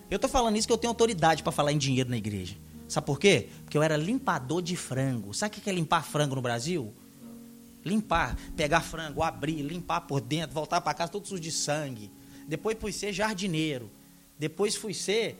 [0.09, 2.55] Eu estou falando isso que eu tenho autoridade para falar em dinheiro na igreja.
[2.87, 3.49] Sabe por quê?
[3.63, 5.33] Porque eu era limpador de frango.
[5.33, 6.93] Sabe o que é limpar frango no Brasil?
[7.85, 12.11] Limpar, pegar frango, abrir, limpar por dentro, voltar para casa todo sujo de sangue.
[12.47, 13.89] Depois fui ser jardineiro.
[14.39, 15.37] Depois fui ser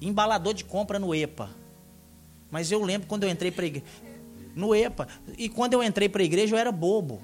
[0.00, 1.50] embalador de compra no EPA.
[2.50, 3.86] Mas eu lembro quando eu entrei para igreja.
[4.54, 5.06] No EPA.
[5.36, 7.22] E quando eu entrei para a igreja, eu era bobo.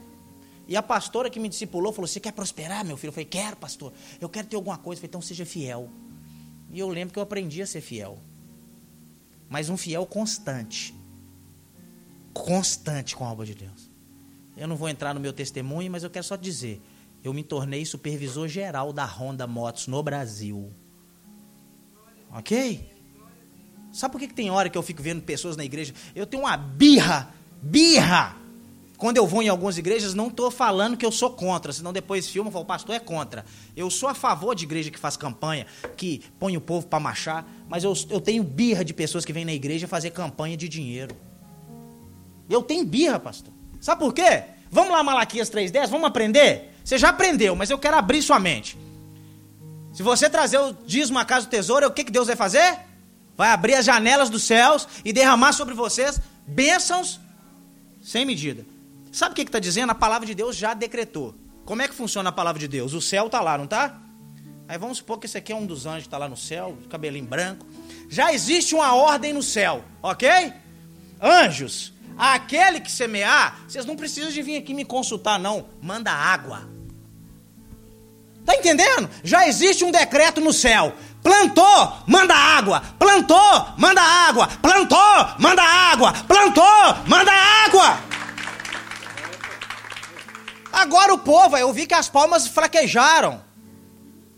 [0.68, 3.08] E a pastora que me discipulou falou: Você quer prosperar, meu filho?
[3.08, 3.90] Eu falei: Quero, pastor.
[4.20, 4.98] Eu quero ter alguma coisa.
[4.98, 5.88] Eu falei: Então seja fiel.
[6.70, 8.18] E eu lembro que eu aprendi a ser fiel.
[9.48, 10.94] Mas um fiel constante.
[12.34, 13.90] Constante com a obra de Deus.
[14.56, 16.82] Eu não vou entrar no meu testemunho, mas eu quero só dizer:
[17.24, 20.72] eu me tornei supervisor geral da Honda Motos no Brasil.
[22.32, 22.90] Ok?
[23.92, 25.92] Sabe por que, que tem hora que eu fico vendo pessoas na igreja?
[26.14, 28.36] Eu tenho uma birra, birra.
[28.96, 32.28] Quando eu vou em algumas igrejas, não estou falando que eu sou contra, senão depois
[32.28, 33.44] filma e falo, o pastor é contra.
[33.76, 35.66] Eu sou a favor de igreja que faz campanha,
[35.96, 39.44] que põe o povo para marchar, mas eu, eu tenho birra de pessoas que vêm
[39.44, 41.16] na igreja fazer campanha de dinheiro.
[42.48, 43.52] Eu tenho birra, pastor.
[43.80, 44.44] Sabe por quê?
[44.70, 46.72] Vamos lá, Malaquias 3,10, vamos aprender?
[46.84, 48.78] Você já aprendeu, mas eu quero abrir sua mente.
[49.92, 52.78] Se você trazer o dízimo à casa do tesouro, o que, que Deus vai fazer?
[53.36, 57.20] Vai abrir as janelas dos céus e derramar sobre vocês bênçãos
[58.02, 58.64] sem medida.
[59.12, 59.90] Sabe o que está dizendo?
[59.90, 61.34] A palavra de Deus já decretou.
[61.64, 62.94] Como é que funciona a palavra de Deus?
[62.94, 64.00] O céu está lá, não está?
[64.66, 66.76] Aí vamos supor que esse aqui é um dos anjos que está lá no céu,
[66.88, 67.66] cabelinho branco.
[68.08, 70.52] Já existe uma ordem no céu, ok?
[71.20, 75.66] Anjos, aquele que semear, vocês não precisam de vir aqui me consultar, não.
[75.80, 76.68] Manda água.
[78.44, 79.08] Tá entendendo?
[79.22, 80.92] Já existe um decreto no céu.
[81.22, 82.80] Plantou, manda água.
[82.98, 84.48] Plantou, manda água.
[84.60, 84.98] Plantou,
[85.38, 86.12] manda água.
[86.26, 88.00] Plantou, manda água.
[90.72, 93.40] Agora o povo, eu vi que as palmas fraquejaram.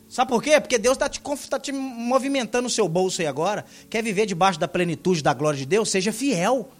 [0.08, 0.60] Sabe por quê?
[0.60, 3.64] Porque Deus está te, tá te movimentando o seu bolso aí agora.
[3.88, 5.90] Quer viver debaixo da plenitude da glória de Deus?
[5.90, 6.70] Seja fiel.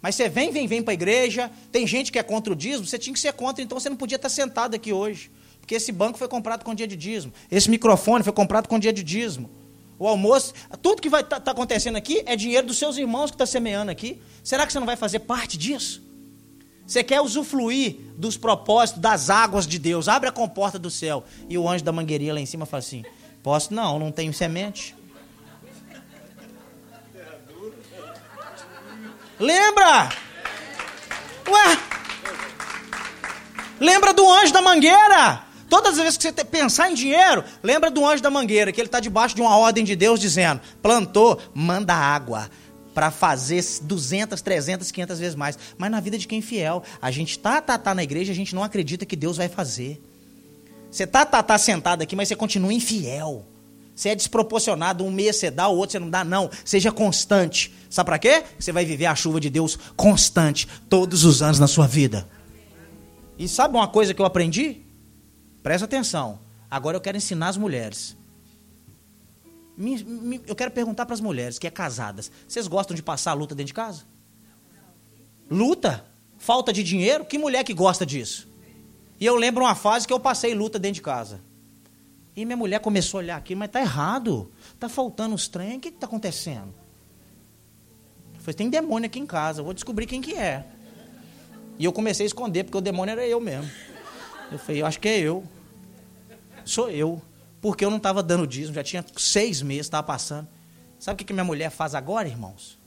[0.00, 1.50] Mas você vem, vem, vem para a igreja.
[1.70, 2.86] Tem gente que é contra o dízimo.
[2.86, 5.30] Você tinha que ser contra, então você não podia estar sentado aqui hoje.
[5.62, 7.32] Porque esse banco foi comprado com dia de dízimo.
[7.48, 9.48] Esse microfone foi comprado com dia de dízimo.
[9.96, 13.30] O almoço, tudo que vai estar tá, tá acontecendo aqui é dinheiro dos seus irmãos
[13.30, 14.20] que está semeando aqui.
[14.42, 16.02] Será que você não vai fazer parte disso?
[16.84, 20.08] Você quer usufruir dos propósitos, das águas de Deus.
[20.08, 21.24] Abre a comporta do céu.
[21.48, 23.04] E o anjo da mangueirinha lá em cima fala assim:
[23.44, 23.72] Posso?
[23.72, 24.96] Não, não tenho semente.
[29.38, 30.08] Lembra?
[31.48, 31.78] Ué?
[33.78, 35.51] Lembra do anjo da mangueira?
[35.72, 38.88] Todas as vezes que você pensar em dinheiro, lembra do anjo da mangueira, que ele
[38.88, 42.50] está debaixo de uma ordem de Deus dizendo: plantou, manda água
[42.92, 45.58] para fazer 200, 300, 500 vezes mais.
[45.78, 48.34] Mas na vida de quem é fiel, a gente tá, tá, tá na igreja, a
[48.34, 49.98] gente não acredita que Deus vai fazer.
[50.90, 53.46] Você tá, tá, tá sentado aqui, mas você continua infiel.
[53.96, 56.50] Você é desproporcionado, um mês você dá, o outro você não dá, não.
[56.66, 57.72] Seja constante.
[57.88, 58.42] Sabe para quê?
[58.58, 62.28] Você vai viver a chuva de Deus constante, todos os anos na sua vida.
[63.38, 64.82] E sabe uma coisa que eu aprendi?
[65.62, 66.40] Presta atenção.
[66.70, 68.16] Agora eu quero ensinar as mulheres.
[69.76, 72.30] Me, me, eu quero perguntar para as mulheres que é casadas.
[72.46, 74.04] Vocês gostam de passar luta dentro de casa?
[75.50, 76.04] Luta?
[76.38, 77.24] Falta de dinheiro?
[77.24, 78.48] Que mulher que gosta disso?
[79.20, 81.40] E eu lembro uma fase que eu passei luta dentro de casa.
[82.34, 84.50] E minha mulher começou a olhar aqui, mas tá errado.
[84.80, 85.76] Tá faltando os trem.
[85.76, 86.74] O que está acontecendo?
[88.34, 90.66] Eu falei, tem demônio aqui em casa, eu vou descobrir quem que é.
[91.78, 93.70] E eu comecei a esconder, porque o demônio era eu mesmo.
[94.52, 95.44] Eu falei, eu acho que é eu.
[96.64, 97.20] Sou eu.
[97.60, 100.48] Porque eu não estava dando dízimo, já tinha seis meses, estava passando.
[100.98, 102.78] Sabe o que, que minha mulher faz agora, irmãos?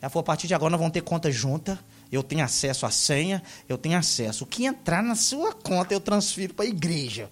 [0.00, 1.78] Ela falou, a partir de agora nós vamos ter conta junta,
[2.10, 4.44] eu tenho acesso à senha, eu tenho acesso.
[4.44, 7.30] O que entrar na sua conta eu transfiro para a igreja.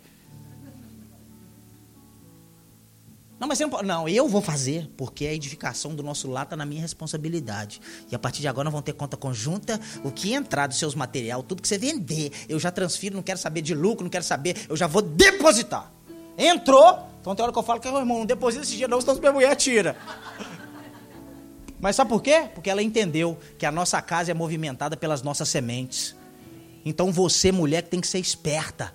[3.38, 3.86] Não, mas você não pode.
[3.86, 7.80] Não, eu vou fazer, porque a edificação do nosso lar está na minha responsabilidade.
[8.10, 9.80] E a partir de agora nós vamos ter conta conjunta.
[10.02, 13.38] O que entrar dos seus material, tudo que você vender, eu já transfiro, não quero
[13.38, 15.92] saber de lucro, não quero saber, eu já vou depositar.
[16.36, 17.06] Entrou.
[17.20, 19.18] Então tem hora que eu falo que, meu irmão, não deposita esse dinheiro, não, senão
[19.18, 19.96] minha mulher tira.
[21.80, 22.48] Mas sabe por quê?
[22.54, 26.16] Porque ela entendeu que a nossa casa é movimentada pelas nossas sementes.
[26.84, 28.92] Então você, mulher, que tem que ser esperta.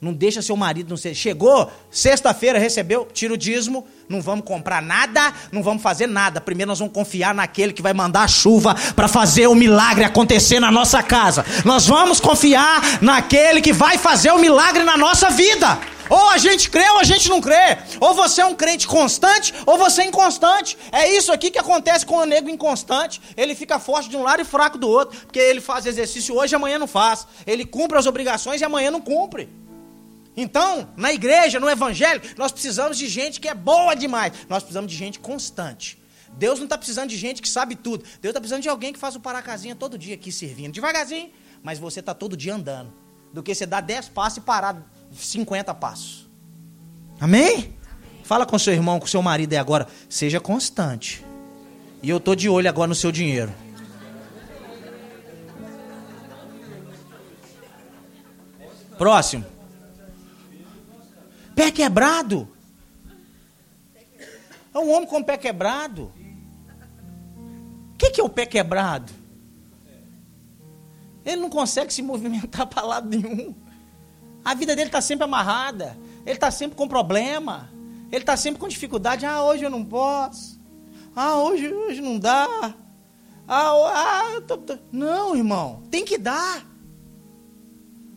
[0.00, 1.12] Não deixa seu marido não ser.
[1.12, 6.40] Chegou, sexta-feira recebeu, tira o dízimo, não vamos comprar nada, não vamos fazer nada.
[6.40, 10.60] Primeiro nós vamos confiar naquele que vai mandar a chuva para fazer o milagre acontecer
[10.60, 11.44] na nossa casa.
[11.64, 15.76] Nós vamos confiar naquele que vai fazer o milagre na nossa vida.
[16.08, 17.78] Ou a gente crê ou a gente não crê.
[18.00, 20.78] Ou você é um crente constante ou você é inconstante.
[20.92, 23.20] É isso aqui que acontece com o nego inconstante.
[23.36, 25.18] Ele fica forte de um lado e fraco do outro.
[25.20, 27.26] Porque ele faz exercício hoje e amanhã não faz.
[27.44, 29.48] Ele cumpre as obrigações e amanhã não cumpre.
[30.40, 34.32] Então, na igreja, no evangelho, nós precisamos de gente que é boa demais.
[34.48, 36.00] Nós precisamos de gente constante.
[36.34, 38.04] Deus não está precisando de gente que sabe tudo.
[38.22, 40.72] Deus está precisando de alguém que faz o paracasinha todo dia aqui servindo.
[40.72, 42.92] Devagarzinho, mas você está todo dia andando.
[43.32, 46.30] Do que você dar 10 passos e parar 50 passos.
[47.18, 47.54] Amém?
[47.54, 47.78] Amém?
[48.22, 49.88] Fala com seu irmão, com seu marido aí agora.
[50.08, 51.24] Seja constante.
[52.00, 53.52] E eu estou de olho agora no seu dinheiro.
[58.96, 59.57] Próximo.
[61.58, 62.46] Pé quebrado.
[64.72, 66.12] É um homem com pé quebrado.
[67.94, 69.12] O que, que é o pé quebrado?
[71.24, 73.56] Ele não consegue se movimentar para lado nenhum.
[74.44, 75.98] A vida dele está sempre amarrada.
[76.24, 77.68] Ele está sempre com problema.
[78.12, 79.26] Ele está sempre com dificuldade.
[79.26, 80.60] Ah, hoje eu não posso.
[81.16, 82.72] Ah, hoje, hoje não dá.
[83.48, 84.78] Ah, ah tô, tô.
[84.92, 85.82] não, irmão.
[85.90, 86.67] Tem que dar.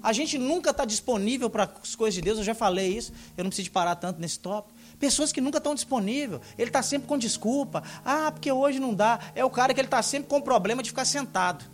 [0.04, 3.44] A gente nunca está disponível para as coisas de Deus, eu já falei isso, eu
[3.44, 4.74] não preciso parar tanto nesse tópico.
[5.00, 7.84] Pessoas que nunca estão disponíveis, ele está sempre com desculpa.
[8.06, 9.20] Ah, porque hoje não dá.
[9.34, 11.66] É o cara que ele está sempre com problema de ficar sentado.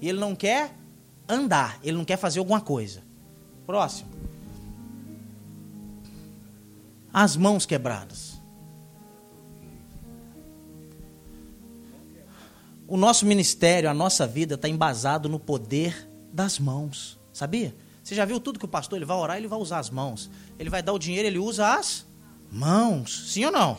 [0.00, 0.74] E ele não quer
[1.28, 3.02] andar, ele não quer fazer alguma coisa.
[3.66, 4.10] Próximo.
[7.12, 8.36] As mãos quebradas.
[12.88, 17.18] O nosso ministério, a nossa vida está embasado no poder das mãos.
[17.36, 17.76] Sabia?
[18.02, 20.30] Você já viu tudo que o pastor ele vai orar, ele vai usar as mãos.
[20.58, 22.06] Ele vai dar o dinheiro, ele usa as
[22.50, 23.30] mãos.
[23.30, 23.76] Sim ou não?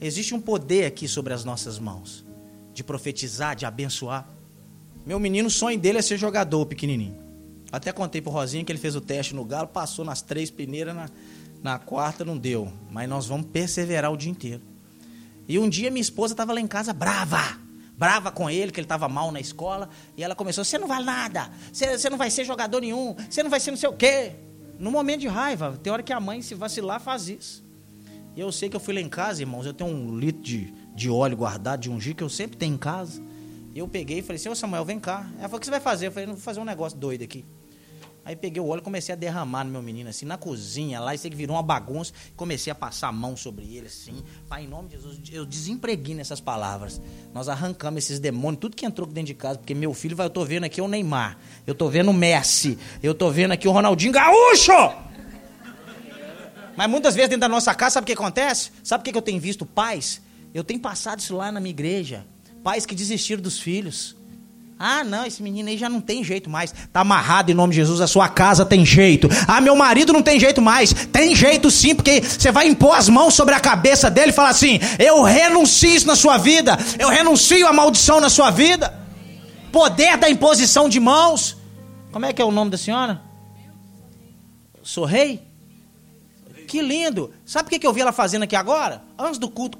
[0.00, 2.24] Existe um poder aqui sobre as nossas mãos
[2.74, 4.28] de profetizar, de abençoar.
[5.06, 7.16] Meu menino, o sonho dele é ser jogador pequenininho.
[7.70, 10.92] Até contei pro Rosinha que ele fez o teste no Galo, passou nas três peneiras,
[10.92, 11.08] na,
[11.62, 12.72] na quarta não deu.
[12.90, 14.62] Mas nós vamos perseverar o dia inteiro.
[15.46, 17.69] E um dia minha esposa estava lá em casa brava
[18.00, 21.04] brava com ele, que ele estava mal na escola, e ela começou: Você não vale
[21.04, 24.32] nada, você, não vai ser jogador nenhum, você não vai ser não sei o quê.
[24.78, 27.62] No momento de raiva, tem hora que a mãe, se vacilar, faz isso.
[28.34, 30.72] E eu sei que eu fui lá em casa, irmãos, eu tenho um litro de,
[30.94, 33.22] de óleo guardado, de ungir, que eu sempre tenho em casa.
[33.74, 35.28] Eu peguei e falei assim: Ô Samuel, vem cá.
[35.38, 36.06] Ela falou: O que você vai fazer?
[36.06, 37.44] Eu falei: Não vou fazer um negócio doido aqui.
[38.24, 41.14] Aí peguei o óleo e comecei a derramar no meu menino, assim, na cozinha, lá,
[41.14, 42.12] isso que virou uma bagunça.
[42.36, 44.22] Comecei a passar a mão sobre ele, assim.
[44.48, 47.00] Pai, em nome de Jesus, eu desempreguei nessas palavras.
[47.32, 50.30] Nós arrancamos esses demônios, tudo que entrou dentro de casa, porque meu filho, vai, eu
[50.30, 53.72] tô vendo aqui o Neymar, eu tô vendo o Messi, eu tô vendo aqui o
[53.72, 54.72] Ronaldinho Gaúcho!
[56.76, 58.70] Mas muitas vezes dentro da nossa casa, sabe o que acontece?
[58.82, 59.66] Sabe o que eu tenho visto?
[59.66, 60.20] Pais,
[60.54, 62.26] eu tenho passado isso lá na minha igreja.
[62.62, 64.16] Pais que desistiram dos filhos
[64.82, 66.72] ah, não, esse menino aí já não tem jeito mais.
[66.90, 69.28] Tá amarrado em nome de Jesus, a sua casa tem jeito.
[69.46, 70.94] Ah, meu marido não tem jeito mais.
[70.94, 74.48] Tem jeito sim, porque você vai impor as mãos sobre a cabeça dele e falar
[74.48, 76.78] assim: Eu renuncio isso na sua vida.
[76.98, 78.98] Eu renuncio a maldição na sua vida.
[79.70, 81.58] Poder da imposição de mãos.
[82.10, 83.20] Como é que é o nome da senhora?
[84.82, 85.46] Sou rei?
[86.66, 87.34] Que lindo.
[87.44, 89.02] Sabe o que eu vi ela fazendo aqui agora?
[89.18, 89.78] Antes do culto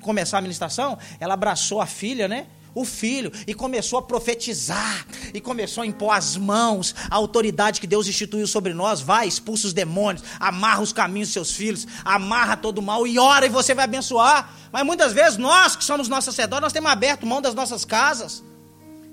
[0.00, 2.46] começar a ministração, ela abraçou a filha, né?
[2.74, 7.86] O filho e começou a profetizar e começou a impor as mãos, a autoridade que
[7.86, 9.00] Deus instituiu sobre nós.
[9.00, 13.18] Vai, expulsa os demônios, amarra os caminhos dos seus filhos, amarra todo o mal e
[13.18, 14.52] ora e você vai abençoar.
[14.72, 18.42] Mas muitas vezes nós que somos nossos sacerdotes, nós temos aberto mão das nossas casas.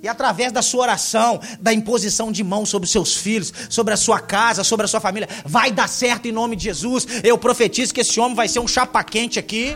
[0.06, 3.98] E através da sua oração, da imposição de mão sobre os seus filhos, sobre a
[3.98, 7.08] sua casa, sobre a sua família, vai dar certo em nome de Jesus.
[7.24, 9.76] Eu profetizo que esse homem vai ser um chapa quente aqui.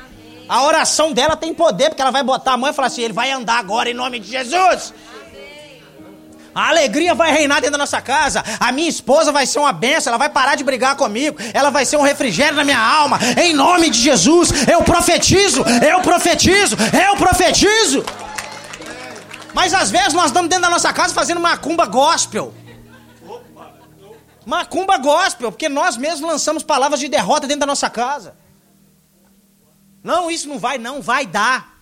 [0.50, 3.14] A oração dela tem poder, porque ela vai botar a mão e falar assim: ele
[3.14, 4.92] vai andar agora em nome de Jesus.
[6.56, 8.44] A alegria vai reinar dentro da nossa casa.
[8.60, 10.10] A minha esposa vai ser uma benção.
[10.10, 11.38] Ela vai parar de brigar comigo.
[11.54, 13.20] Ela vai ser um refrigério na minha alma.
[13.42, 15.64] Em nome de Jesus, eu profetizo.
[15.88, 16.76] Eu profetizo.
[17.08, 18.04] Eu profetizo.
[19.54, 22.54] Mas às vezes nós estamos dentro da nossa casa fazendo macumba gospel.
[24.46, 28.34] Macumba gospel, porque nós mesmos lançamos palavras de derrota dentro da nossa casa.
[30.04, 31.80] Não, isso não vai, não, vai dar.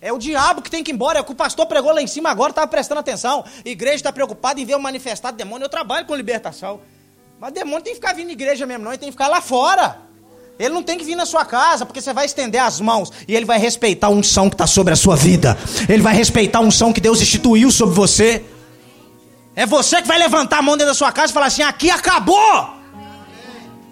[0.00, 1.18] É o diabo que tem que ir embora.
[1.18, 3.44] É o que o pastor pregou lá em cima agora, estava prestando atenção.
[3.64, 5.64] A igreja está preocupada em ver o manifestado demônio.
[5.64, 6.80] Eu trabalho com libertação.
[7.40, 8.92] Mas demônio tem que ficar vindo na igreja mesmo, não.
[8.92, 9.98] Ele tem que ficar lá fora.
[10.58, 13.34] Ele não tem que vir na sua casa, porque você vai estender as mãos e
[13.34, 15.56] ele vai respeitar a unção que está sobre a sua vida.
[15.88, 18.44] Ele vai respeitar a unção que Deus instituiu sobre você.
[19.54, 21.90] É você que vai levantar a mão dentro da sua casa e falar assim: aqui
[21.90, 22.76] acabou.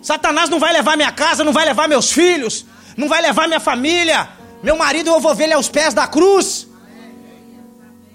[0.03, 3.61] Satanás não vai levar minha casa, não vai levar meus filhos não vai levar minha
[3.61, 4.29] família.
[4.63, 6.67] Meu marido eu vou ver ele aos pés da cruz.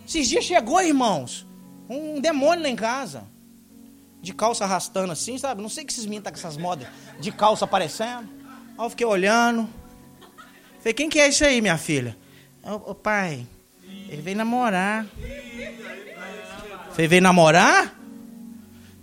[0.08, 1.46] Esses dias chegou, irmãos,
[1.90, 3.24] um demônio lá em casa.
[4.22, 5.62] De calça arrastando assim, sabe?
[5.62, 6.88] Não sei que esses meninos tá com essas modas
[7.20, 8.30] de calça aparecendo.
[8.78, 9.70] Aí eu fiquei olhando.
[10.80, 12.18] Falei, quem que é isso aí, minha filha?
[12.64, 13.48] Ô, pai,
[14.10, 15.06] ele veio namorar.
[16.92, 17.96] Falei, veio namorar?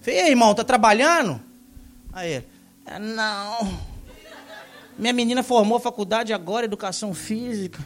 [0.02, 1.40] Falei, irmão, tá trabalhando?
[2.12, 2.46] Aí ele,
[2.98, 3.87] não.
[4.98, 7.78] Minha menina formou faculdade agora, educação física.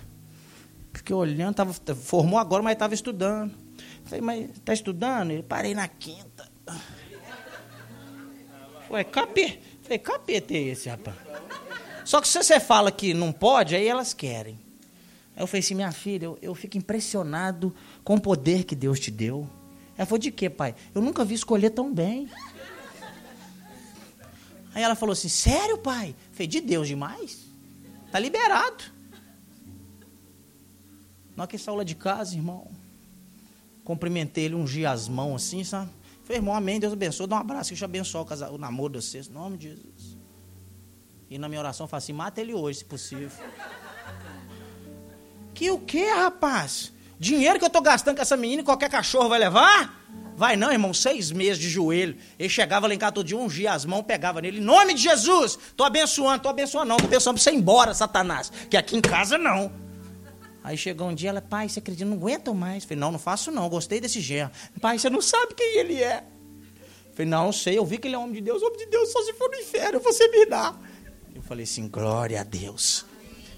[0.95, 3.55] Fiquei olhando, tava, formou agora, mas estava estudando.
[4.05, 5.31] Falei, mas está estudando?
[5.31, 6.51] Ele parei na quinta.
[8.91, 9.59] Ué, capê.
[9.83, 11.17] Falei, capeta é esse, rapaz?
[12.05, 14.59] Só que se você fala que não pode, aí elas querem.
[15.37, 18.99] Aí eu falei assim, minha filha, eu, eu fico impressionado com o poder que Deus
[18.99, 19.49] te deu.
[19.97, 20.75] Ela falou, de quê, pai?
[20.95, 22.29] Eu nunca vi escolher tão bem.
[24.75, 26.15] Aí ela falou assim: Sério, pai?
[26.33, 27.47] Falei: De Deus demais?
[28.11, 28.85] Tá liberado.
[31.37, 32.69] Na que saiu lá de casa, irmão,
[33.85, 35.91] cumprimentei ele, ungi as mãos assim, sabe?
[36.25, 38.93] Falei, irmão, amém, Deus abençoe, dá um abraço, que eu abençoe o, casal, o namoro
[38.93, 40.17] de vocês, em nome de Jesus.
[41.29, 43.31] E na minha oração eu falo assim: mata ele hoje, se possível.
[45.55, 46.93] Que o que, rapaz?
[47.19, 50.02] Dinheiro que eu estou gastando com essa menina, qualquer cachorro vai levar?
[50.37, 52.17] Vai não, irmão, seis meses de joelho.
[52.39, 54.59] Ele chegava lá em casa todo dia, ungia as mãos, pegava nele.
[54.59, 57.95] Em nome de Jesus, estou abençoando, estou abençoando não, estou abençoando para você ir embora,
[57.95, 58.51] Satanás.
[58.71, 59.71] Que aqui em casa não.
[60.65, 62.85] Aí chegou um dia, ela, pai, você acredita, não aguento mais.
[62.85, 64.51] Falei, não, não faço não, gostei desse genro.
[64.81, 66.25] Pai, você não sabe quem ele é.
[67.13, 69.23] Falei, não, sei, eu vi que ele é homem de Deus, homem de Deus, só
[69.23, 70.75] se for no inferno, você me dá.
[71.35, 73.05] Eu falei assim, glória a Deus.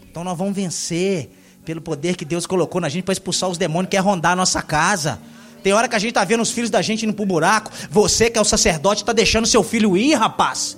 [0.02, 1.30] Então nós vamos vencer
[1.64, 4.36] pelo poder que Deus colocou na gente para expulsar os demônios que quer rondar a
[4.36, 5.20] nossa casa.
[5.64, 7.72] Tem hora que a gente tá vendo os filhos da gente indo pro buraco.
[7.90, 10.76] Você que é o sacerdote tá deixando seu filho ir, rapaz.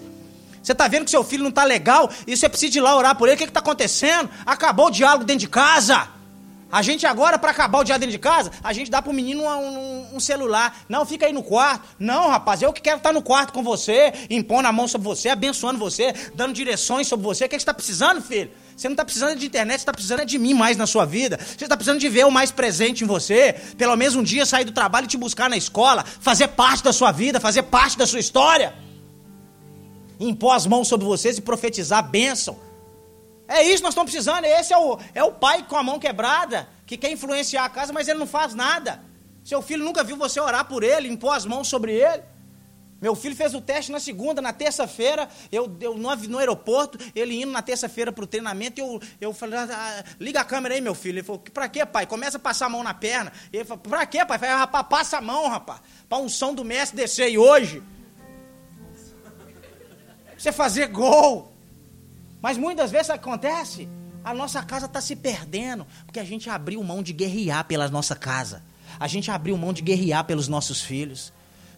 [0.63, 3.17] Você tá vendo que seu filho não tá legal e você precisa ir lá orar
[3.17, 3.35] por ele.
[3.35, 4.31] O que que tá acontecendo?
[4.47, 6.07] Acabou o diálogo dentro de casa.
[6.77, 9.45] A gente agora, para acabar o diálogo dentro de casa, a gente dá pro menino
[9.45, 10.85] um, um, um, celular.
[10.91, 11.89] Não, fica aí no quarto.
[11.99, 15.31] Não, rapaz, eu que quero estar no quarto com você, impondo a mão sobre você,
[15.31, 17.47] abençoando você, dando direções sobre você.
[17.47, 18.51] O que, que você está precisando, filho?
[18.77, 21.39] Você não está precisando de internet, você está precisando de mim mais na sua vida.
[21.39, 23.55] Você está precisando de ver o mais presente em você.
[23.79, 26.93] Pelo menos um dia sair do trabalho e te buscar na escola, fazer parte da
[26.93, 28.75] sua vida, fazer parte da sua história.
[30.21, 32.66] Impor as mãos sobre vocês e profetizar bênção.
[33.49, 34.45] É isso que nós estamos precisando.
[34.45, 37.93] Esse é o, é o pai com a mão quebrada, que quer influenciar a casa,
[37.93, 39.03] mas ele não faz nada.
[39.45, 42.23] Seu filho nunca viu você orar por ele, impor as mãos sobre ele.
[43.01, 47.43] Meu filho fez o teste na segunda, na terça-feira, eu, eu no, no, aeroporto, ele
[47.43, 50.81] indo na terça-feira para o treinamento, eu, eu falei, ah, ah, liga a câmera aí,
[50.81, 51.17] meu filho.
[51.17, 52.07] Ele falou, pra quê, pai?
[52.07, 53.33] Começa a passar a mão na perna.
[53.53, 54.37] Ele falou, pra quê, pai?
[54.37, 55.81] Eu falei, rapaz, passa a mão, rapaz.
[56.09, 57.83] Pra unção do mestre descer aí hoje.
[60.37, 61.56] Você fazer gol.
[62.47, 63.89] Mas muitas vezes acontece,
[64.23, 68.15] a nossa casa está se perdendo, porque a gente abriu mão de guerrear pela nossa
[68.15, 68.63] casa.
[69.01, 71.33] A gente abriu mão de guerrear pelos nossos filhos.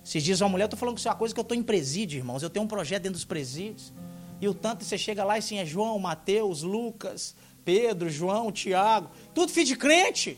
[0.04, 1.62] Esses dias uma mulher, eu tô falando com você uma coisa que eu estou em
[1.62, 2.42] presídio, irmãos.
[2.42, 3.94] Eu tenho um projeto dentro dos presídios.
[4.42, 9.08] E o tanto você chega lá e assim é João, Mateus, Lucas, Pedro, João, Tiago,
[9.32, 10.36] tudo filho de crente.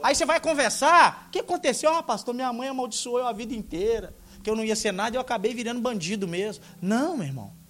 [0.00, 1.26] Aí você vai conversar.
[1.26, 1.92] O que aconteceu?
[1.92, 4.14] Ah, pastor, minha mãe amaldiçoou eu a vida inteira.
[4.40, 6.62] Que eu não ia ser nada e eu acabei virando bandido mesmo.
[6.80, 7.63] Não, meu irmão.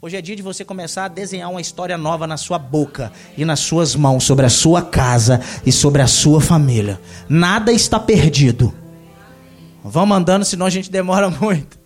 [0.00, 3.46] Hoje é dia de você começar a desenhar uma história nova na sua boca e
[3.46, 7.00] nas suas mãos sobre a sua casa e sobre a sua família.
[7.28, 8.74] Nada está perdido.
[9.82, 11.78] Vamos andando, senão a gente demora muito.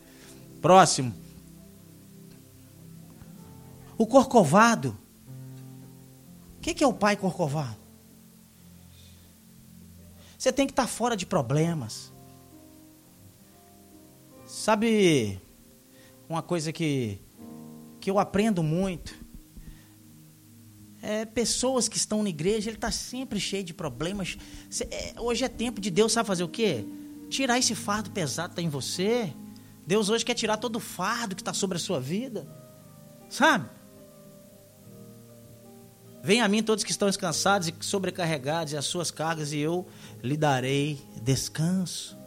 [0.60, 1.14] Próximo.
[3.96, 4.96] O corcovado.
[6.56, 7.76] O que, é o pai corcovado?
[10.36, 12.12] Você tem que estar fora de problemas.
[14.46, 15.40] Sabe
[16.28, 17.20] uma coisa que,
[18.00, 19.14] que eu aprendo muito?
[21.02, 24.36] É, pessoas que estão na igreja, ele está sempre cheio de problemas.
[24.90, 26.84] É, hoje é tempo de Deus, sabe fazer o quê?
[27.30, 29.32] tirar esse fardo pesado que está em você.
[29.86, 32.46] Deus hoje quer tirar todo o fardo que está sobre a sua vida.
[33.30, 33.68] Sabe?
[36.22, 39.86] Venha a mim todos que estão descansados e sobrecarregados, e as suas cargas, e eu
[40.22, 42.18] lhe darei descanso.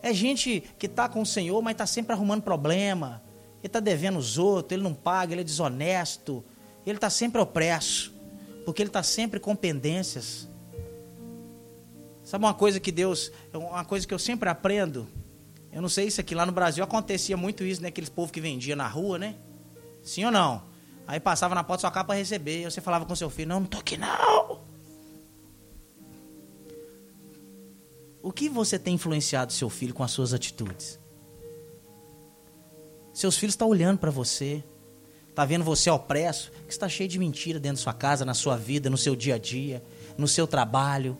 [0.00, 3.22] É gente que está com o Senhor, mas está sempre arrumando problema.
[3.66, 6.44] Ele está devendo os outros, ele não paga, ele é desonesto.
[6.86, 8.14] Ele está sempre opresso,
[8.64, 10.48] porque ele está sempre com pendências.
[12.22, 15.08] Sabe uma coisa que Deus, uma coisa que eu sempre aprendo?
[15.72, 17.88] Eu não sei se aqui lá no Brasil acontecia muito isso, né?
[17.88, 19.34] Aqueles povos que vendia na rua, né?
[20.00, 20.62] Sim ou não?
[21.04, 22.60] Aí passava na porta sua casa para receber.
[22.60, 24.60] E você falava com seu filho: Não, não tô aqui não.
[28.22, 31.00] O que você tem influenciado seu filho com as suas atitudes?
[33.16, 34.62] Seus filhos estão olhando para você,
[35.30, 38.58] está vendo você opresso, que está cheio de mentira dentro da sua casa, na sua
[38.58, 39.82] vida, no seu dia a dia,
[40.18, 41.16] no seu trabalho.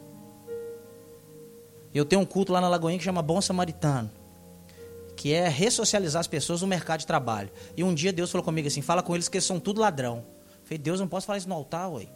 [1.94, 4.10] Eu tenho um culto lá na Lagoinha que chama Bom Samaritano,
[5.16, 7.50] que é ressocializar as pessoas no mercado de trabalho.
[7.74, 10.18] E um dia Deus falou comigo assim: fala com eles que eles são tudo ladrão.
[10.18, 12.08] Eu falei, Deus, não posso falar isso no altar, ué.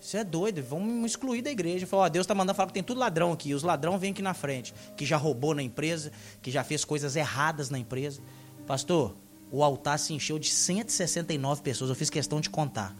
[0.00, 1.86] Você é doido, vamos me excluir da igreja.
[1.86, 3.54] Falou, ó, Deus está mandando falar que tem tudo ladrão aqui.
[3.54, 6.10] Os ladrão vêm aqui na frente, que já roubou na empresa,
[6.42, 8.20] que já fez coisas erradas na empresa.
[8.66, 9.16] Pastor,
[9.50, 11.90] o altar se encheu de 169 pessoas.
[11.90, 12.96] Eu fiz questão de contar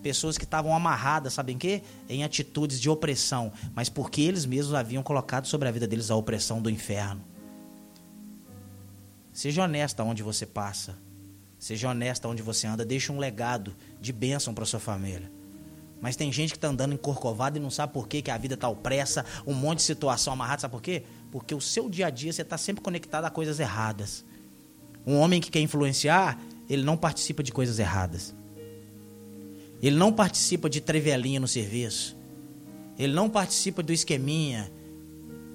[0.00, 1.82] pessoas que estavam amarradas, sabem quê?
[2.08, 6.16] Em atitudes de opressão, mas porque eles mesmos haviam colocado sobre a vida deles a
[6.16, 7.22] opressão do inferno.
[9.32, 10.98] Seja honesto onde você passa.
[11.58, 12.84] Seja honesto onde você anda.
[12.84, 15.30] Deixe um legado de bênção para sua família.
[16.00, 18.54] Mas tem gente que está andando encorcovado e não sabe por quê, que a vida
[18.54, 20.62] está opressa, um monte de situação amarrada.
[20.62, 21.04] Sabe por quê?
[21.30, 24.24] Porque o seu dia a dia você está sempre conectado a coisas erradas.
[25.06, 28.34] Um homem que quer influenciar, ele não participa de coisas erradas.
[29.82, 32.16] Ele não participa de trevelinha no serviço.
[32.98, 34.70] Ele não participa do esqueminha.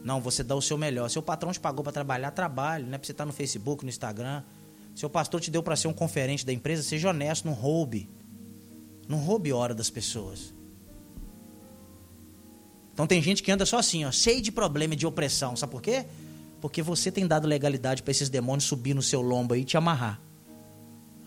[0.03, 1.09] Não, você dá o seu melhor.
[1.09, 2.85] Seu patrão te pagou para trabalhar, trabalhe.
[2.85, 4.43] Não é para você estar no Facebook, no Instagram.
[4.95, 8.09] Seu pastor te deu para ser um conferente da empresa, seja honesto, não roube.
[9.07, 10.53] Não roube hora das pessoas.
[12.93, 15.55] Então tem gente que anda só assim, ó, cheio de problema de opressão.
[15.55, 16.05] Sabe por quê?
[16.65, 19.77] Porque você tem dado legalidade para esses demônios subir no seu lombo aí e te
[19.77, 20.19] amarrar.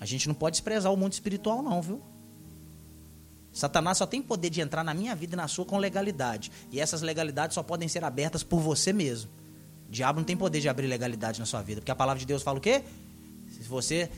[0.00, 2.02] A gente não pode desprezar o mundo espiritual, não, viu?
[3.52, 6.50] Satanás só tem poder de entrar na minha vida e na sua com legalidade.
[6.72, 9.30] E essas legalidades só podem ser abertas por você mesmo.
[9.88, 11.80] O diabo não tem poder de abrir legalidade na sua vida.
[11.82, 12.82] Porque a palavra de Deus fala o quê?
[13.48, 14.10] Se você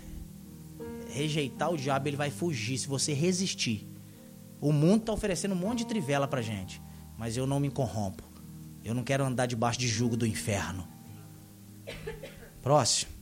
[1.10, 2.78] rejeitar o diabo, ele vai fugir.
[2.78, 3.86] Se você resistir.
[4.58, 6.80] O mundo está oferecendo um monte de trivela pra gente.
[7.18, 8.22] Mas eu não me corrompo.
[8.82, 10.88] Eu não quero andar debaixo de jugo do inferno.
[12.62, 13.12] Próximo.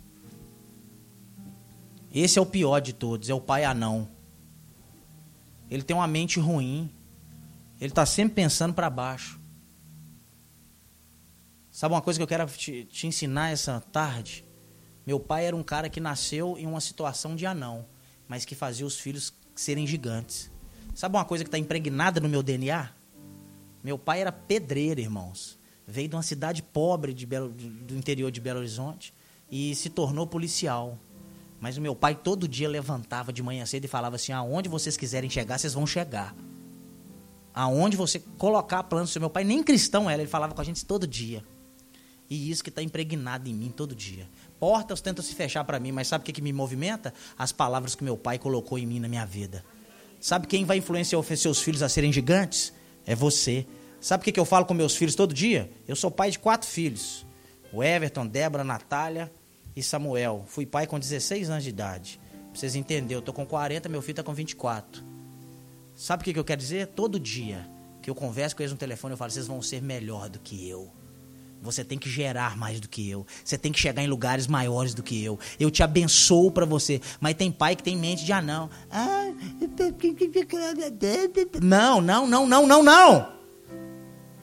[2.12, 4.08] Esse é o pior de todos, é o pai anão.
[5.70, 6.90] Ele tem uma mente ruim.
[7.80, 9.38] Ele está sempre pensando para baixo.
[11.70, 14.44] Sabe uma coisa que eu quero te, te, ensinar essa tarde?
[15.06, 17.86] Meu pai era um cara que nasceu em uma situação de anão,
[18.26, 20.50] mas que fazia os filhos serem gigantes.
[20.94, 22.90] Sabe uma coisa que está impregnada no meu DNA?
[23.84, 25.57] Meu pai era pedreiro, irmãos.
[25.90, 29.14] Veio de uma cidade pobre de Belo, do interior de Belo Horizonte
[29.50, 30.98] e se tornou policial.
[31.58, 34.98] Mas o meu pai todo dia levantava de manhã cedo e falava assim: aonde vocês
[34.98, 36.36] quiserem chegar, vocês vão chegar.
[37.54, 40.84] Aonde você colocar plano, seu meu pai nem cristão era, ele falava com a gente
[40.84, 41.42] todo dia.
[42.28, 44.28] E isso que está impregnado em mim todo dia.
[44.60, 47.14] Portas tentam se fechar para mim, mas sabe o que, que me movimenta?
[47.38, 49.64] As palavras que meu pai colocou em mim na minha vida.
[50.20, 52.74] Sabe quem vai influenciar seus filhos a serem gigantes?
[53.06, 53.66] É você.
[54.00, 55.70] Sabe o que, que eu falo com meus filhos todo dia?
[55.86, 57.26] Eu sou pai de quatro filhos:
[57.72, 59.32] o Everton, Débora, Natália
[59.74, 60.44] e Samuel.
[60.46, 62.20] Fui pai com 16 anos de idade.
[62.32, 65.04] Pra vocês entenderem, eu tô com 40, meu filho está com 24.
[65.94, 66.88] Sabe o que, que eu quero dizer?
[66.88, 67.68] Todo dia
[68.00, 70.68] que eu converso com eles no telefone, eu falo: vocês vão ser melhor do que
[70.68, 70.92] eu.
[71.60, 73.26] Você tem que gerar mais do que eu.
[73.44, 75.40] Você tem que chegar em lugares maiores do que eu.
[75.58, 77.00] Eu te abençoo para você.
[77.18, 78.70] Mas tem pai que tem mente de anão.
[81.60, 83.37] Não, não, não, não, não, não.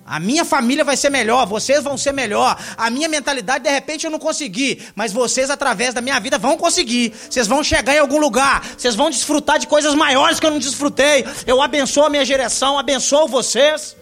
[0.06, 2.56] A minha família vai ser melhor, vocês vão ser melhor.
[2.78, 4.88] A minha mentalidade, de repente, eu não consegui.
[4.93, 7.12] Mas vocês, através da minha vida, vão conseguir.
[7.28, 8.64] Vocês vão chegar em algum lugar.
[8.78, 11.26] Vocês vão desfrutar de coisas maiores que eu não desfrutei.
[11.47, 13.97] Eu abençoo a minha geração, abençoo vocês.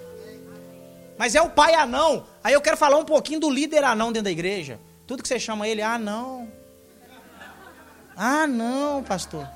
[1.18, 2.26] Mas é o pai anão.
[2.44, 4.82] Aí eu quero falar um pouquinho do líder anão dentro da igreja.
[5.08, 6.52] Tudo que você chama ele, ah, não.
[8.14, 9.48] Ah, não, pastor.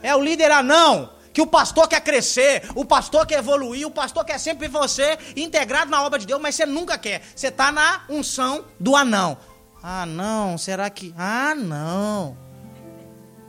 [0.00, 4.24] É o líder anão que o pastor quer crescer, o pastor quer evoluir, o pastor
[4.24, 7.22] quer sempre você integrado na obra de Deus, mas você nunca quer.
[7.34, 9.38] Você está na unção do anão.
[9.82, 11.14] Ah, não, será que.
[11.16, 12.36] Ah, não.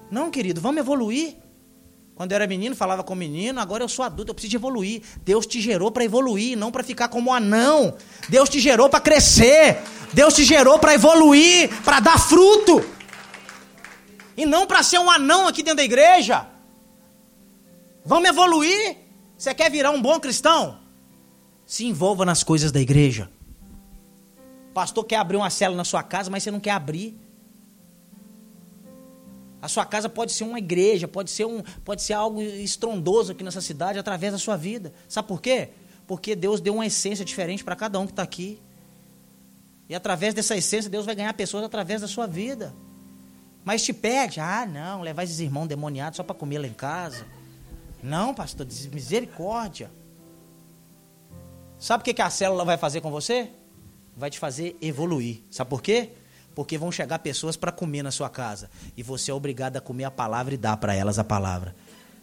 [0.10, 1.36] Não, querido, vamos evoluir.
[2.16, 5.02] Quando eu era menino, falava com menino, agora eu sou adulto, eu preciso evoluir.
[5.24, 7.96] Deus te gerou para evoluir, não para ficar como anão.
[8.30, 9.82] Deus te gerou para crescer.
[10.14, 12.86] Deus te gerou para evoluir, para dar fruto.
[14.38, 16.53] E não para ser um anão aqui dentro da igreja.
[18.06, 18.98] Vamos evoluir?
[19.38, 20.80] Você quer virar um bom cristão?
[21.66, 23.30] Se envolva nas coisas da igreja.
[24.70, 27.18] O pastor quer abrir uma cela na sua casa, mas você não quer abrir.
[29.62, 33.44] A sua casa pode ser uma igreja, pode ser, um, pode ser algo estrondoso aqui
[33.44, 34.94] nessa cidade através da sua vida.
[35.08, 35.70] Sabe por quê?
[36.06, 38.62] Porque Deus deu uma essência diferente para cada um que está aqui.
[39.88, 42.74] E através dessa essência, Deus vai ganhar pessoas através da sua vida.
[43.64, 47.26] Mas te pede, ah, não, levar esses irmãos demoniados só para comer lá em casa.
[48.04, 49.90] Não, pastor, misericórdia.
[51.80, 53.50] Sabe o que, que a célula vai fazer com você?
[54.16, 55.42] Vai te fazer evoluir.
[55.50, 56.12] Sabe por quê?
[56.54, 58.70] Porque vão chegar pessoas para comer na sua casa.
[58.96, 61.74] E você é obrigado a comer a palavra e dar para elas a palavra.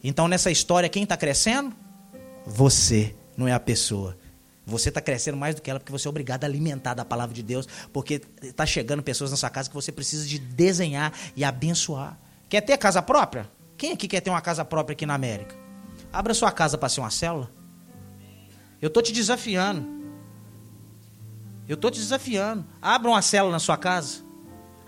[0.05, 1.75] Então, nessa história, quem está crescendo?
[2.47, 4.17] Você, não é a pessoa.
[4.67, 7.35] Você está crescendo mais do que ela porque você é obrigado a alimentar da palavra
[7.35, 7.67] de Deus.
[7.91, 12.19] Porque está chegando pessoas na sua casa que você precisa de desenhar e abençoar.
[12.51, 13.51] Quer ter casa própria?
[13.77, 15.70] Quem aqui quer ter uma casa própria aqui na América?
[16.13, 17.51] Abra sua casa para ser uma célula.
[18.81, 19.87] Eu estou te desafiando.
[21.69, 22.65] Eu estou te desafiando.
[22.81, 24.23] Abra uma célula na sua casa.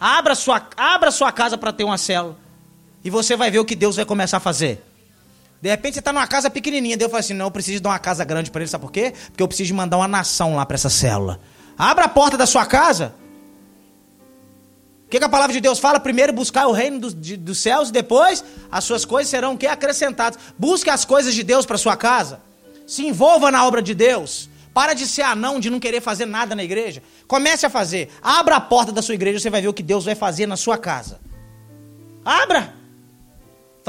[0.01, 2.37] Abra sua, abra sua casa para ter uma célula.
[3.05, 4.85] E você vai ver o que Deus vai começar a fazer.
[5.61, 6.97] De repente você está numa casa pequenininha.
[6.97, 8.70] Deus fala assim: não, eu preciso de uma casa grande para ele.
[8.70, 9.14] Sabe por quê?
[9.27, 11.41] Porque eu preciso de mandar uma nação lá para essa célula.
[11.79, 13.14] Abra a porta da sua casa
[15.12, 16.00] que, que a palavra de Deus fala?
[16.00, 19.66] Primeiro buscar o reino dos, de, dos céus e depois as suas coisas serão que
[19.66, 20.38] acrescentadas.
[20.58, 22.40] Busque as coisas de Deus para sua casa.
[22.86, 24.48] Se envolva na obra de Deus.
[24.72, 27.02] Para de ser anão, de não querer fazer nada na igreja.
[27.28, 28.08] Comece a fazer.
[28.22, 30.56] Abra a porta da sua igreja, você vai ver o que Deus vai fazer na
[30.56, 31.20] sua casa.
[32.24, 32.72] Abra!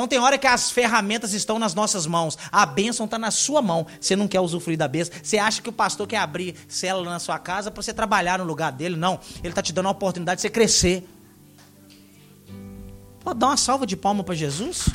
[0.03, 2.37] Então tem hora que as ferramentas estão nas nossas mãos.
[2.51, 3.87] A bênção está na sua mão.
[4.01, 5.13] Você não quer usufruir da bênção.
[5.23, 8.43] Você acha que o pastor quer abrir célula na sua casa para você trabalhar no
[8.43, 8.97] lugar dele.
[8.97, 9.17] Não.
[9.37, 11.07] Ele está te dando a oportunidade de você crescer.
[13.21, 14.89] Pode dar uma salva de palma para Jesus?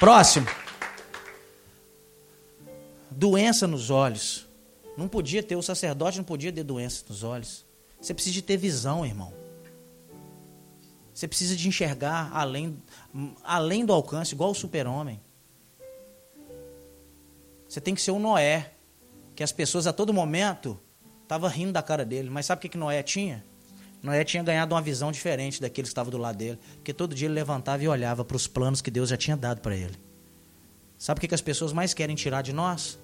[0.00, 0.48] Próximo.
[3.08, 4.44] Doença nos olhos.
[4.98, 7.64] Não podia ter, o sacerdote não podia ter doença nos olhos.
[8.00, 9.45] Você precisa de ter visão, irmão.
[11.16, 12.76] Você precisa de enxergar além,
[13.42, 15.18] além do alcance, igual o super-homem.
[17.66, 18.74] Você tem que ser o Noé,
[19.34, 20.78] que as pessoas a todo momento
[21.22, 22.28] estavam rindo da cara dele.
[22.28, 23.42] Mas sabe o que, que Noé tinha?
[24.02, 26.58] Noé tinha ganhado uma visão diferente daqueles que estavam do lado dele.
[26.74, 29.62] Porque todo dia ele levantava e olhava para os planos que Deus já tinha dado
[29.62, 29.96] para ele.
[30.98, 32.98] Sabe o que as pessoas mais querem tirar de nós?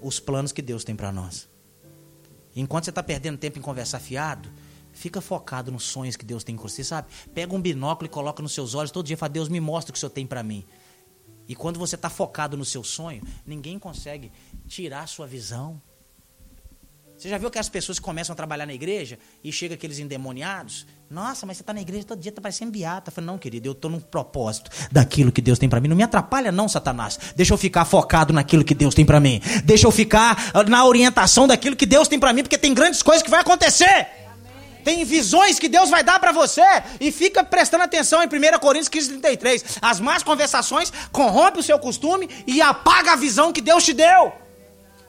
[0.00, 1.48] Os planos que Deus tem para nós.
[2.54, 4.48] Enquanto você está perdendo tempo em conversar fiado,
[5.00, 7.08] fica focado nos sonhos que Deus tem com você, sabe?
[7.34, 9.92] Pega um binóculo e coloca nos seus olhos todo dia fala, Deus me mostra o
[9.92, 10.64] que o Senhor tem para mim.
[11.48, 14.30] E quando você está focado no seu sonho, ninguém consegue
[14.68, 15.80] tirar sua visão.
[17.16, 20.86] Você já viu que as pessoas começam a trabalhar na igreja e chega aqueles endemoniados?
[21.10, 23.10] Nossa, mas você está na igreja todo dia, está parecendo beata.
[23.10, 25.88] Eu falei, não, querido, eu estou num propósito daquilo que Deus tem para mim.
[25.88, 27.18] Não me atrapalha, não, Satanás.
[27.36, 29.40] Deixa eu ficar focado naquilo que Deus tem para mim.
[29.64, 33.02] Deixa eu ficar ah, na orientação daquilo que Deus tem para mim, porque tem grandes
[33.02, 34.20] coisas que vai acontecer.
[34.90, 36.64] Tem visões que Deus vai dar para você.
[37.00, 39.64] E fica prestando atenção em 1 Coríntios 15, 33.
[39.80, 44.32] As más conversações corrompem o seu costume e apaga a visão que Deus te deu.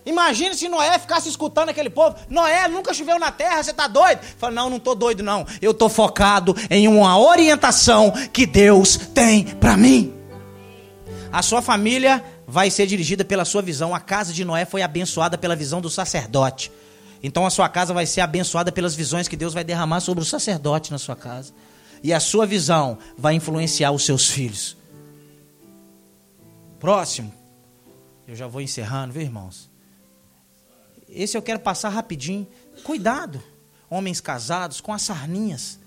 [0.05, 2.15] Imagina se Noé ficasse escutando aquele povo.
[2.29, 4.19] Noé nunca choveu na terra, você está doido?
[4.38, 5.47] Fala, não, não estou doido, não.
[5.59, 10.13] Eu estou focado em uma orientação que Deus tem para mim.
[11.32, 13.95] A sua família vai ser dirigida pela sua visão.
[13.95, 16.71] A casa de Noé foi abençoada pela visão do sacerdote.
[17.24, 20.26] Então a sua casa vai ser abençoada pelas visões que Deus vai derramar sobre o
[20.26, 21.53] sacerdote na sua casa.
[22.03, 24.76] E a sua visão vai influenciar os seus filhos.
[26.80, 27.32] Próximo.
[28.28, 29.69] Eu já vou encerrando, viu, irmãos?
[31.07, 32.47] Esse eu quero passar rapidinho.
[32.84, 33.43] Cuidado,
[33.89, 35.80] homens casados, com as sarninhas.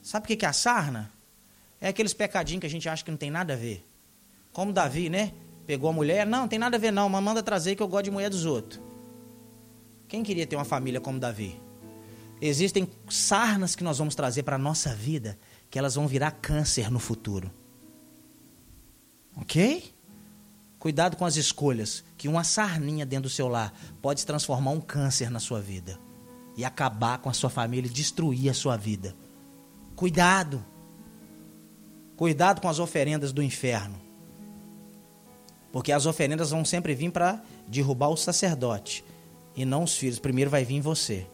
[0.00, 1.12] Sabe o que é a sarna?
[1.78, 3.86] É aqueles pecadinhos que a gente acha que não tem nada a ver.
[4.52, 5.32] Como Davi, né?
[5.66, 6.26] Pegou a mulher.
[6.26, 8.30] Não, não tem nada a ver não, mas manda trazer que eu gosto de mulher
[8.30, 8.80] dos outros.
[10.10, 11.62] Quem queria ter uma família como Davi?
[12.40, 15.38] Existem sarnas que nós vamos trazer para a nossa vida,
[15.70, 17.48] que elas vão virar câncer no futuro.
[19.36, 19.94] Ok?
[20.80, 25.30] Cuidado com as escolhas, que uma sarninha dentro do seu lar pode transformar um câncer
[25.30, 25.96] na sua vida
[26.56, 29.14] e acabar com a sua família e destruir a sua vida.
[29.94, 30.64] Cuidado.
[32.16, 33.94] Cuidado com as oferendas do inferno.
[35.70, 39.04] Porque as oferendas vão sempre vir para derrubar o sacerdote
[39.60, 40.18] e não os filhos.
[40.18, 41.26] Primeiro vai vir você.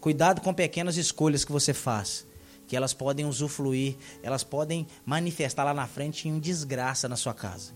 [0.00, 2.26] Cuidado com pequenas escolhas que você faz,
[2.66, 7.72] que elas podem usufruir, elas podem manifestar lá na frente em desgraça na sua casa.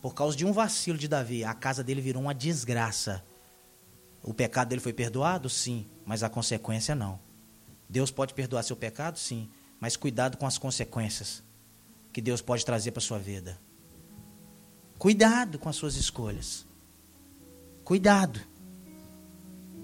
[0.00, 3.22] Por causa de um vacilo de Davi, a casa dele virou uma desgraça.
[4.22, 5.50] O pecado dele foi perdoado?
[5.50, 7.20] Sim, mas a consequência não.
[7.88, 9.18] Deus pode perdoar seu pecado?
[9.18, 11.42] Sim, mas cuidado com as consequências
[12.12, 13.60] que Deus pode trazer para sua vida.
[14.98, 16.66] Cuidado com as suas escolhas.
[17.84, 18.40] Cuidado.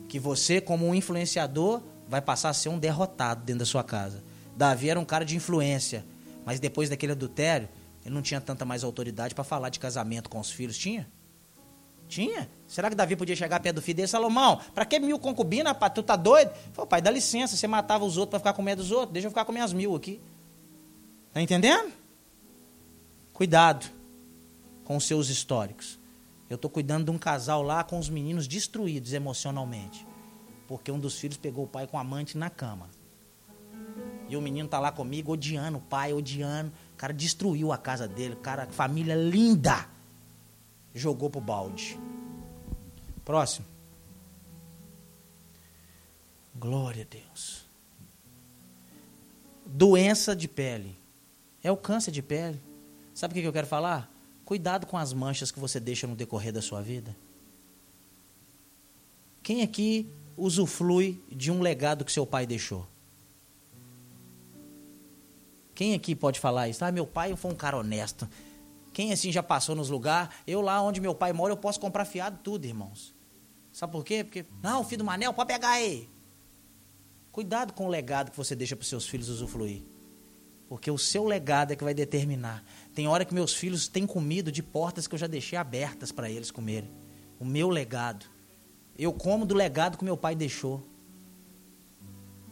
[0.08, 4.24] Que você, como um influenciador, vai passar a ser um derrotado dentro da sua casa.
[4.56, 6.04] Davi era um cara de influência,
[6.44, 7.68] mas depois daquele adultério,
[8.04, 10.76] ele não tinha tanta mais autoridade para falar de casamento com os filhos.
[10.76, 11.08] Tinha?
[12.08, 12.48] Tinha?
[12.66, 14.08] Será que Davi podia chegar perto do filho dele?
[14.08, 15.92] Salomão, para que mil concubinas, rapaz?
[15.94, 16.50] Tu tá doido?
[16.72, 19.26] Falei, pai, dá licença, você matava os outros para ficar com medo dos outros, deixa
[19.26, 20.20] eu ficar com minhas mil aqui.
[21.34, 21.92] Tá entendendo?
[23.32, 23.86] Cuidado
[24.84, 25.97] com os seus históricos.
[26.48, 30.06] Eu estou cuidando de um casal lá com os meninos destruídos emocionalmente.
[30.66, 32.88] Porque um dos filhos pegou o pai com amante na cama.
[34.28, 36.72] E o menino está lá comigo, odiando o pai, odiando.
[36.94, 38.36] O cara destruiu a casa dele.
[38.36, 39.88] Cara, família linda.
[40.94, 41.98] Jogou pro balde.
[43.24, 43.66] Próximo.
[46.54, 47.66] Glória a Deus.
[49.64, 50.98] Doença de pele.
[51.62, 52.60] É o câncer de pele.
[53.14, 54.10] Sabe o que eu quero falar?
[54.48, 57.14] Cuidado com as manchas que você deixa no decorrer da sua vida.
[59.42, 62.88] Quem aqui usufrui de um legado que seu pai deixou?
[65.74, 66.82] Quem aqui pode falar isso?
[66.82, 68.26] Ah, meu pai foi um cara honesto.
[68.94, 70.34] Quem assim já passou nos lugares?
[70.46, 73.14] Eu lá onde meu pai mora, eu posso comprar fiado tudo, irmãos.
[73.70, 74.24] Sabe por quê?
[74.24, 76.08] Porque, não, filho do Manel, pode pegar aí.
[77.30, 79.82] Cuidado com o legado que você deixa para os seus filhos usufruir.
[80.70, 82.64] Porque o seu legado é que vai determinar.
[82.98, 86.28] Tem hora que meus filhos têm comido de portas que eu já deixei abertas para
[86.28, 86.90] eles comerem.
[87.38, 88.26] O meu legado.
[88.98, 90.84] Eu como do legado que meu pai deixou.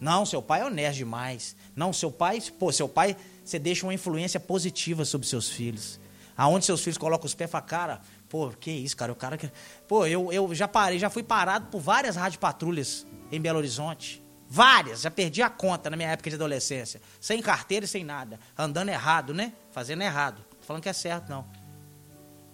[0.01, 1.57] Não, seu pai é honesto demais.
[1.75, 5.99] Não, seu pai, pô, seu pai, você deixa uma influência positiva sobre seus filhos.
[6.37, 9.51] Aonde seus filhos colocam os pés, fala, cara, pô, que isso, cara, o cara que.
[9.89, 14.23] Pô, eu, eu já parei, já fui parado por várias rádio patrulhas em Belo Horizonte.
[14.49, 17.01] Várias, já perdi a conta na minha época de adolescência.
[17.21, 18.39] Sem carteira e sem nada.
[18.57, 19.53] Andando errado, né?
[19.73, 20.45] Fazendo errado.
[20.61, 21.45] Tô falando que é certo, não.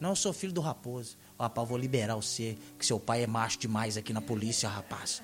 [0.01, 1.17] Não, eu sou filho do raposo.
[1.39, 5.23] Ó, rapaz, vou liberar você, que seu pai é macho demais aqui na polícia, rapaz.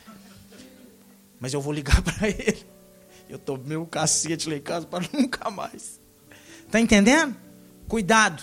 [1.41, 2.66] Mas eu vou ligar para ele.
[3.29, 6.01] Eu tô meu cacete lá em casa para nunca mais.
[6.71, 7.37] Tá entendendo?
[7.89, 8.43] Cuidado.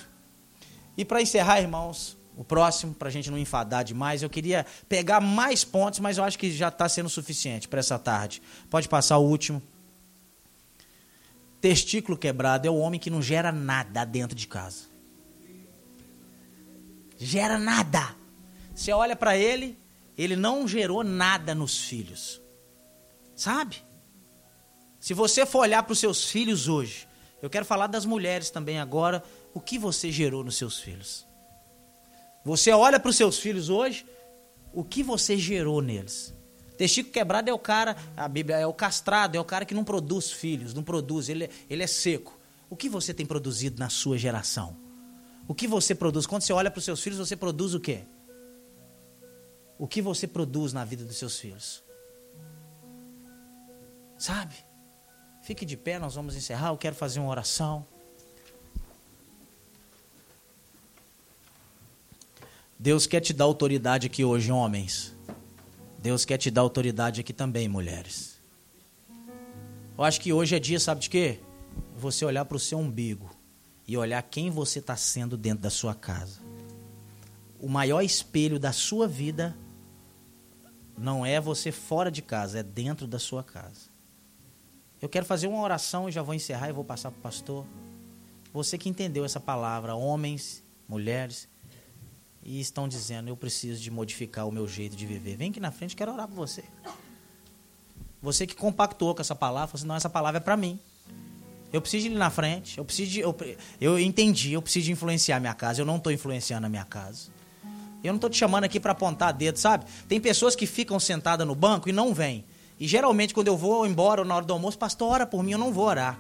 [0.98, 4.22] E para encerrar, irmãos, o próximo, para a gente não enfadar demais.
[4.22, 7.98] Eu queria pegar mais pontos, mas eu acho que já está sendo suficiente para essa
[7.98, 8.42] tarde.
[8.70, 9.62] Pode passar o último.
[11.62, 14.84] Testículo quebrado é o homem que não gera nada dentro de casa.
[17.18, 18.16] Gera nada.
[18.74, 19.78] Você olha para ele,
[20.18, 22.42] ele não gerou nada nos filhos.
[23.36, 23.82] Sabe?
[25.00, 27.08] Se você for olhar para os seus filhos hoje,
[27.42, 29.24] eu quero falar das mulheres também agora,
[29.54, 31.26] o que você gerou nos seus filhos?
[32.46, 34.06] Você olha para os seus filhos hoje,
[34.72, 36.32] o que você gerou neles?
[36.78, 39.84] Testículo quebrado é o cara, a Bíblia é o castrado, é o cara que não
[39.84, 42.39] produz filhos, não produz, ele, ele é seco.
[42.70, 44.78] O que você tem produzido na sua geração?
[45.48, 46.28] O que você produz?
[46.28, 48.04] Quando você olha para os seus filhos, você produz o quê?
[49.80, 51.84] O que você produz na vida dos seus filhos?
[54.18, 54.56] Sabe?
[55.41, 56.70] Fique de pé, nós vamos encerrar.
[56.70, 57.88] Eu quero fazer uma oração.
[62.78, 65.16] Deus quer te dar autoridade aqui hoje, homens.
[65.98, 68.40] Deus quer te dar autoridade aqui também, mulheres.
[69.98, 71.40] Eu acho que hoje é dia, sabe de quê?
[71.96, 73.30] Você olhar para o seu umbigo
[73.88, 76.42] e olhar quem você está sendo dentro da sua casa.
[77.60, 79.56] O maior espelho da sua vida
[80.98, 83.90] não é você fora de casa, é dentro da sua casa.
[85.02, 87.66] Eu quero fazer uma oração e já vou encerrar e vou passar para o pastor.
[88.54, 91.48] Você que entendeu essa palavra, homens, mulheres,
[92.46, 95.36] e estão dizendo: Eu preciso de modificar o meu jeito de viver.
[95.36, 96.64] Vem aqui na frente, quero orar por você.
[98.22, 100.80] Você que compactou com essa palavra, falou assim: Não, essa palavra é para mim.
[101.74, 102.78] Eu preciso ir na frente.
[102.78, 103.36] Eu preciso de, eu,
[103.82, 105.82] eu entendi, eu preciso influenciar a minha casa.
[105.82, 107.34] Eu não estou influenciando a minha casa.
[108.04, 109.86] Eu não estou te chamando aqui para apontar dedo, sabe?
[110.08, 112.46] Tem pessoas que ficam sentadas no banco e não vêm.
[112.80, 115.58] E geralmente, quando eu vou embora na hora do almoço, pastor, ora por mim, eu
[115.58, 116.20] não vou orar.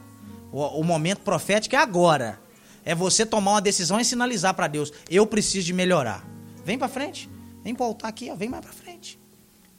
[0.51, 2.39] O, o momento profético é agora.
[2.85, 6.25] É você tomar uma decisão e sinalizar para Deus: eu preciso de melhorar.
[6.63, 7.29] Vem para frente.
[7.63, 8.35] Vem para o altar aqui, ó.
[8.35, 9.19] vem mais para frente.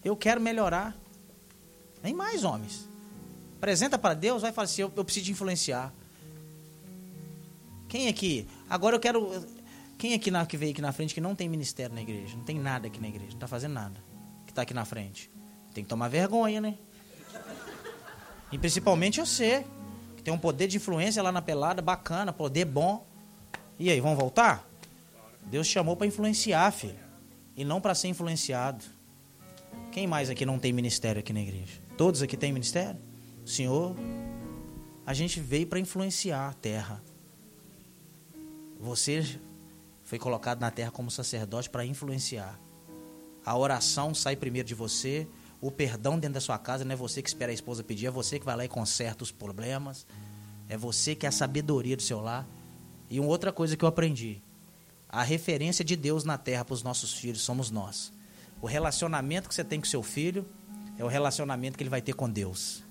[0.05, 0.95] Eu quero melhorar.
[2.03, 2.89] Vem mais, homens.
[3.57, 5.95] Apresenta para Deus, vai falar assim: eu, eu preciso de influenciar.
[7.89, 8.47] Quem aqui?
[8.69, 9.47] Agora eu quero
[9.99, 12.37] quem aqui na, que veio aqui na frente que não tem ministério na igreja?
[12.37, 13.99] Não tem nada aqui na igreja, não está fazendo nada.
[14.45, 15.31] Que está aqui na frente.
[15.73, 16.75] Tem que tomar vergonha, né?
[18.53, 19.69] E principalmente você, que
[20.27, 23.07] tem um poder de influência lá na pelada, bacana, poder bom.
[23.79, 24.69] E aí, vamos voltar?
[25.45, 26.99] Deus chamou para influenciar, filho.
[27.57, 28.85] E não para ser influenciado.
[29.93, 31.81] Quem mais aqui não tem ministério aqui na igreja?
[31.97, 33.01] Todos aqui têm ministério?
[33.45, 33.95] Senhor,
[35.07, 37.01] a gente veio para influenciar a terra.
[38.81, 39.39] Você
[40.03, 42.59] foi colocado na terra como sacerdote para influenciar.
[43.45, 45.29] A oração sai primeiro de você,
[45.61, 48.11] o perdão dentro da sua casa não é você que espera a esposa pedir, é
[48.11, 50.07] você que vai lá e conserta os problemas,
[50.69, 52.47] é você que é a sabedoria do seu lar.
[53.09, 54.43] E uma outra coisa que eu aprendi:
[55.09, 58.13] a referência de Deus na terra para os nossos filhos somos nós.
[58.61, 60.47] O relacionamento que você tem com seu filho
[60.99, 62.83] é o relacionamento que ele vai ter com Deus.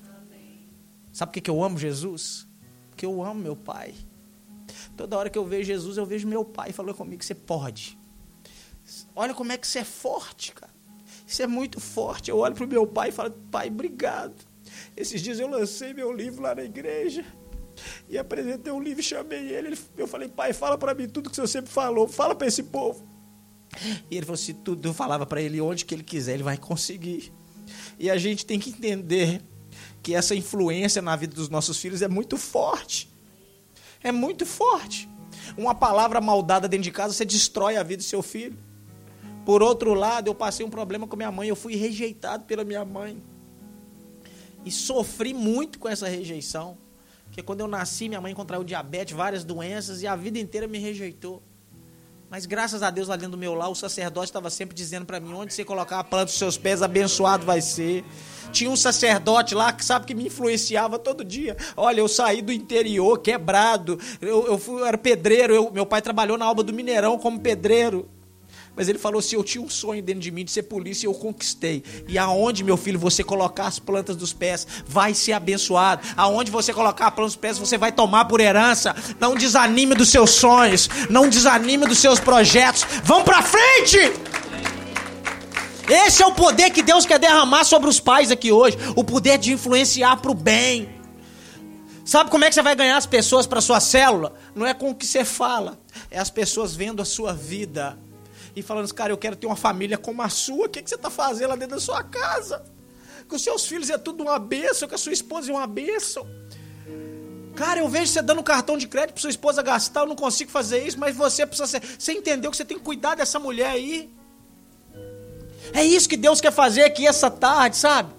[1.11, 2.47] Sabe por que eu amo Jesus?
[2.89, 3.93] Porque eu amo meu pai.
[4.97, 7.97] Toda hora que eu vejo Jesus, eu vejo meu pai falando comigo você pode.
[9.15, 10.64] Olha como é que você é forte, cara.
[11.35, 12.31] Isso é muito forte.
[12.31, 14.33] Eu olho para o meu pai e falo, pai, obrigado.
[14.95, 17.25] Esses dias eu lancei meu livro lá na igreja.
[18.07, 19.77] E apresentei um livro e chamei ele.
[19.97, 22.07] Eu falei, pai, fala para mim tudo que você sempre falou.
[22.07, 23.05] Fala para esse povo.
[24.09, 26.57] E ele falou assim, tudo eu falava para ele onde que ele quiser, ele vai
[26.57, 27.33] conseguir.
[27.99, 29.41] E a gente tem que entender
[30.01, 33.13] que essa influência na vida dos nossos filhos é muito forte
[34.05, 35.09] é muito forte.
[35.57, 38.57] Uma palavra maldada dentro de casa, você destrói a vida do seu filho.
[39.45, 42.83] Por outro lado, eu passei um problema com minha mãe, eu fui rejeitado pela minha
[42.83, 43.21] mãe.
[44.65, 46.77] E sofri muito com essa rejeição.
[47.25, 50.79] Porque quando eu nasci, minha mãe contraiu diabetes, várias doenças, e a vida inteira me
[50.79, 51.43] rejeitou.
[52.29, 55.19] Mas graças a Deus, lá dentro do meu lar, o sacerdote estava sempre dizendo para
[55.19, 58.03] mim: onde você colocar a planta dos seus pés, abençoado vai ser.
[58.51, 61.55] Tinha um sacerdote lá que sabe que me influenciava todo dia.
[61.77, 63.99] Olha, eu saí do interior quebrado.
[64.19, 65.53] Eu, eu, fui, eu era pedreiro.
[65.53, 68.09] Eu, meu pai trabalhou na obra do Mineirão como pedreiro.
[68.75, 71.09] Mas ele falou assim: Eu tinha um sonho dentro de mim de ser polícia e
[71.09, 71.83] eu conquistei.
[72.07, 76.05] E aonde, meu filho, você colocar as plantas dos pés, vai ser abençoado.
[76.17, 78.95] Aonde você colocar as plantas dos pés, você vai tomar por herança.
[79.19, 80.89] Não desanime dos seus sonhos.
[81.09, 82.85] Não desanime dos seus projetos.
[83.03, 83.99] Vão pra frente!
[85.87, 88.77] Esse é o poder que Deus quer derramar sobre os pais aqui hoje.
[88.95, 90.89] O poder de influenciar para o bem.
[92.03, 94.33] Sabe como é que você vai ganhar as pessoas para sua célula?
[94.53, 95.79] Não é com o que você fala,
[96.11, 97.97] é as pessoas vendo a sua vida
[98.55, 100.67] e falando, cara, eu quero ter uma família como a sua.
[100.67, 102.63] O que, que você está fazendo lá dentro da sua casa?
[103.27, 106.27] Com os seus filhos é tudo uma bênção, com a sua esposa é uma bênção.
[107.55, 110.51] Cara, eu vejo você dando cartão de crédito para sua esposa gastar, eu não consigo
[110.51, 111.81] fazer isso, mas você precisa ser.
[111.97, 114.13] Você entendeu que você tem que cuidar dessa mulher aí?
[115.73, 118.13] É isso que Deus quer fazer aqui essa tarde, sabe?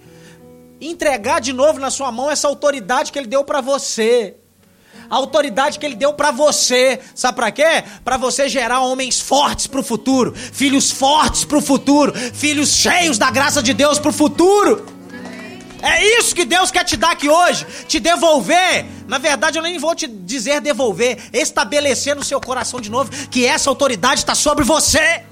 [0.80, 4.36] Entregar de novo na sua mão essa autoridade que Ele deu para você.
[5.08, 7.00] A autoridade que Ele deu para você.
[7.14, 7.84] Sabe para quê?
[8.04, 10.34] Para você gerar homens fortes para o futuro.
[10.34, 12.12] Filhos fortes para o futuro.
[12.14, 14.96] Filhos cheios da graça de Deus para o futuro.
[15.82, 18.86] É isso que Deus quer te dar aqui hoje, te devolver.
[19.06, 23.46] Na verdade, eu nem vou te dizer devolver, estabelecer no seu coração de novo que
[23.46, 25.22] essa autoridade está sobre você.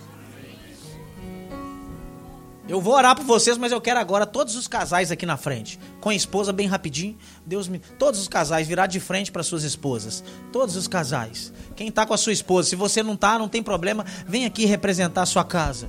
[2.67, 5.79] Eu vou orar por vocês, mas eu quero agora todos os casais aqui na frente,
[6.05, 7.17] com a esposa bem rapidinho.
[7.47, 10.23] Deus me, todos os casais virar de frente para suas esposas.
[10.53, 11.51] Todos os casais.
[11.75, 14.67] Quem está com a sua esposa, se você não está, não tem problema, vem aqui
[14.67, 15.89] representar a sua casa.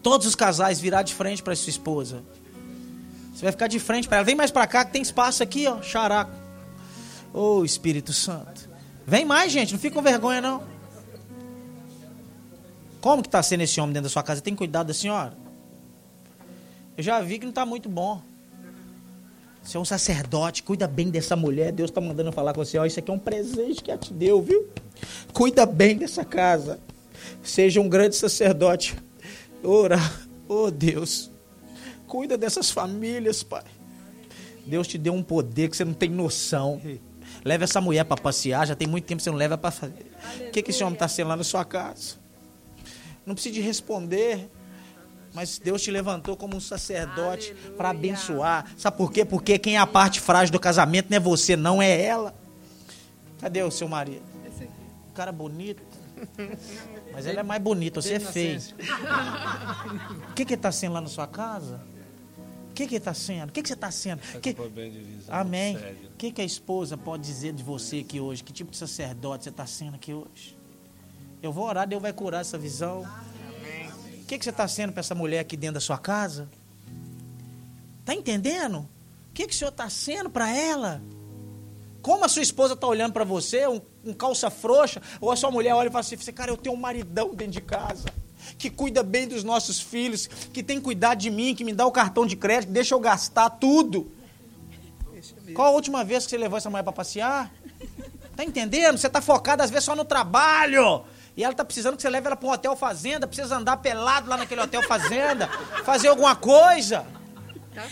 [0.00, 2.22] Todos os casais virar de frente para sua esposa.
[3.34, 4.24] Você vai ficar de frente para ela.
[4.24, 6.30] Vem mais para cá que tem espaço aqui, ó, characo.
[7.32, 8.70] Ô oh, Espírito Santo.
[9.04, 10.62] Vem mais, gente, não fica com vergonha não.
[13.00, 14.40] Como que está sendo esse homem dentro da sua casa?
[14.40, 15.43] Tem cuidado da senhora?
[16.96, 18.22] Eu já vi que não está muito bom.
[19.62, 21.72] Você é um sacerdote, cuida bem dessa mulher.
[21.72, 22.78] Deus está mandando falar com você.
[22.78, 24.68] Ó, isso aqui é um presente que ela te deu, viu?
[25.32, 26.78] Cuida bem dessa casa.
[27.42, 28.94] Seja um grande sacerdote.
[29.62, 29.98] Ora,
[30.46, 31.30] oh Deus,
[32.06, 33.64] cuida dessas famílias, Pai.
[34.66, 36.80] Deus te deu um poder que você não tem noção.
[37.42, 40.06] Leva essa mulher para passear, já tem muito tempo que você não leva para fazer.
[40.46, 42.16] O que, que esse homem está sendo lá na sua casa?
[43.24, 44.50] Não precisa de responder.
[45.34, 48.72] Mas Deus te levantou como um sacerdote para abençoar.
[48.78, 49.24] Sabe por quê?
[49.24, 52.32] Porque quem é a parte frágil do casamento não é você, não é ela.
[53.40, 54.22] Cadê o seu marido?
[55.10, 55.82] Um cara bonito.
[57.12, 58.60] Mas ela é mais bonita, você é feio.
[60.30, 61.80] O que que está sendo lá na sua casa?
[62.70, 63.50] O que que está sendo?
[63.50, 64.20] O que que você está sendo?
[64.20, 64.56] Tá que...
[65.28, 65.76] Amém.
[65.76, 68.42] O que que a esposa pode dizer de você aqui hoje?
[68.42, 70.56] Que tipo de sacerdote você está sendo aqui hoje?
[71.40, 73.06] Eu vou orar, Deus vai curar essa visão.
[74.24, 76.48] O que que você está sendo para essa mulher aqui dentro da sua casa?
[78.06, 78.78] Tá entendendo?
[78.78, 81.02] O que que o senhor está sendo para ela?
[82.00, 85.50] Como a sua esposa está olhando para você, um, um, calça frouxa, ou a sua
[85.50, 88.06] mulher olha e fala assim: cara, eu tenho um maridão dentro de casa
[88.56, 91.92] que cuida bem dos nossos filhos, que tem cuidado de mim, que me dá o
[91.92, 94.10] cartão de crédito, que deixa eu gastar tudo.
[95.54, 97.52] Qual a última vez que você levou essa mulher para passear?
[98.34, 98.96] Tá entendendo?
[98.96, 101.04] Você tá focado às vezes só no trabalho.
[101.36, 104.28] E ela tá precisando que você leve ela para um hotel fazenda, precisa andar pelado
[104.30, 105.48] lá naquele hotel fazenda,
[105.84, 107.04] fazer alguma coisa.
[107.74, 107.82] Tá,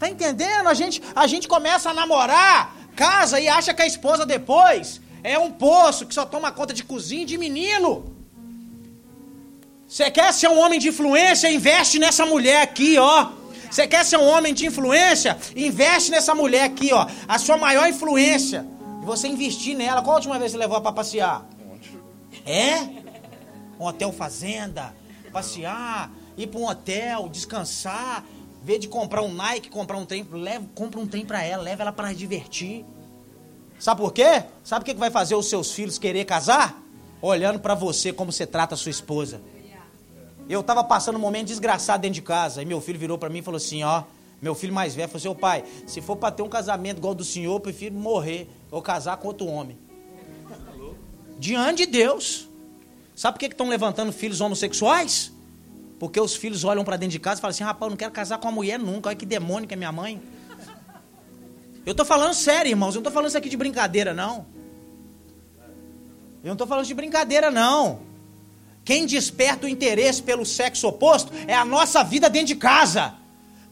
[0.00, 0.68] tá entendendo?
[0.68, 5.38] A gente, a gente começa a namorar, casa e acha que a esposa depois é
[5.38, 8.16] um poço que só toma conta de cozinha e de menino.
[9.86, 11.50] Você quer ser um homem de influência?
[11.50, 13.30] Investe nessa mulher aqui, ó.
[13.70, 15.38] Você quer ser um homem de influência?
[15.54, 17.06] Investe nessa mulher aqui, ó.
[17.28, 18.66] A sua maior influência.
[19.02, 20.02] Você investir nela.
[20.02, 21.44] Qual a última vez você levou ela pra passear?
[22.46, 22.82] É?
[23.78, 24.94] Um hotel fazenda.
[25.32, 26.10] Passear.
[26.36, 28.24] Ir pra um hotel, descansar.
[28.62, 30.26] Ver de comprar um Nike, comprar um trem.
[30.30, 31.62] Leva, compra um trem pra ela.
[31.62, 32.84] Leva ela para divertir.
[33.78, 34.44] Sabe por quê?
[34.62, 36.82] Sabe o que vai fazer os seus filhos querer casar?
[37.22, 39.40] Olhando para você como você trata a sua esposa.
[40.48, 42.60] Eu estava passando um momento desgraçado dentro de casa.
[42.60, 44.02] E meu filho virou para mim e falou assim: Ó,
[44.42, 47.14] meu filho mais velho falou assim: Ô pai, se for para ter um casamento igual
[47.14, 49.78] do senhor, eu prefiro morrer ou casar com outro homem.
[51.40, 52.46] Diante de Deus.
[53.16, 55.32] Sabe por que estão levantando filhos homossexuais?
[55.98, 58.12] Porque os filhos olham para dentro de casa e falam assim: rapaz, eu não quero
[58.12, 59.08] casar com uma mulher nunca.
[59.08, 60.20] Olha que demônio que é minha mãe.
[61.86, 62.94] Eu estou falando sério, irmãos.
[62.94, 64.46] Eu não estou falando isso aqui de brincadeira, não.
[66.42, 68.00] Eu não estou falando de brincadeira, não.
[68.84, 73.14] Quem desperta o interesse pelo sexo oposto é a nossa vida dentro de casa.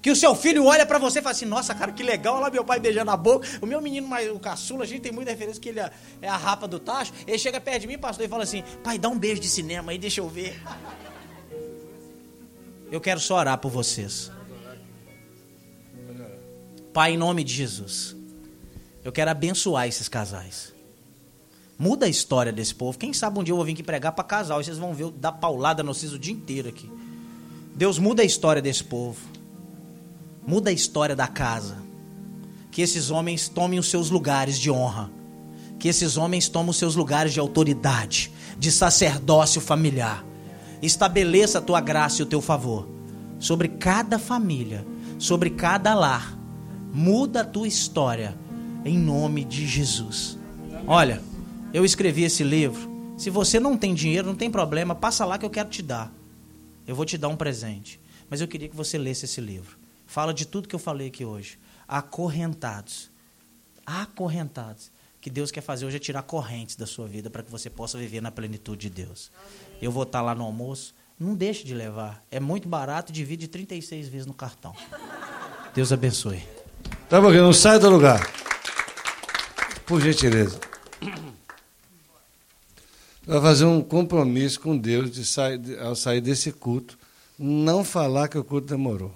[0.09, 2.44] Que o seu filho olha para você e fala assim: Nossa, cara, que legal, olha
[2.44, 3.46] lá meu pai beijando a boca.
[3.61, 5.90] O meu menino, o caçula, a gente tem muita referência que ele é,
[6.22, 7.12] é a rapa do tacho.
[7.26, 9.92] Ele chega perto de mim, pastor, e fala assim: Pai, dá um beijo de cinema
[9.92, 10.59] aí, deixa eu ver.
[12.90, 14.32] Eu quero só orar por vocês.
[16.94, 18.16] Pai, em nome de Jesus,
[19.04, 20.72] eu quero abençoar esses casais.
[21.78, 22.96] Muda a história desse povo.
[22.96, 25.02] Quem sabe um dia eu vou vir aqui pregar para casal e vocês vão ver
[25.02, 26.90] eu dar paulada no o dia inteiro aqui.
[27.74, 29.36] Deus muda a história desse povo.
[30.49, 31.76] Muda a história da casa.
[32.70, 35.11] Que esses homens tomem os seus lugares de honra.
[35.78, 40.24] Que esses homens tomem os seus lugares de autoridade, de sacerdócio familiar.
[40.80, 42.88] Estabeleça a tua graça e o teu favor
[43.38, 44.86] sobre cada família,
[45.18, 46.34] sobre cada lar.
[46.94, 48.34] Muda a tua história
[48.86, 50.38] em nome de Jesus.
[50.86, 51.22] Olha,
[51.74, 52.88] eu escrevi esse livro.
[53.18, 56.11] Se você não tem dinheiro, não tem problema, passa lá que eu quero te dar.
[56.86, 58.01] Eu vou te dar um presente.
[58.30, 59.77] Mas eu queria que você lesse esse livro.
[60.09, 61.56] Fala de tudo que eu falei aqui hoje.
[61.86, 63.09] Acorrentados.
[63.86, 64.90] Acorrentados.
[65.20, 67.96] Que Deus quer fazer hoje é tirar correntes da sua vida para que você possa
[67.96, 69.30] viver na plenitude de Deus.
[69.80, 70.92] Eu vou estar lá no almoço.
[71.20, 72.24] Não deixe de levar.
[72.28, 74.74] É muito barato, divide 36 vezes no cartão.
[75.72, 76.42] Deus abençoe.
[77.09, 78.20] Tá bom, não sai do lugar.
[79.86, 80.59] Por gentileza
[83.28, 86.98] vai fazer um compromisso com Deus de sair, de, ao sair desse culto,
[87.38, 89.14] não falar que o culto demorou.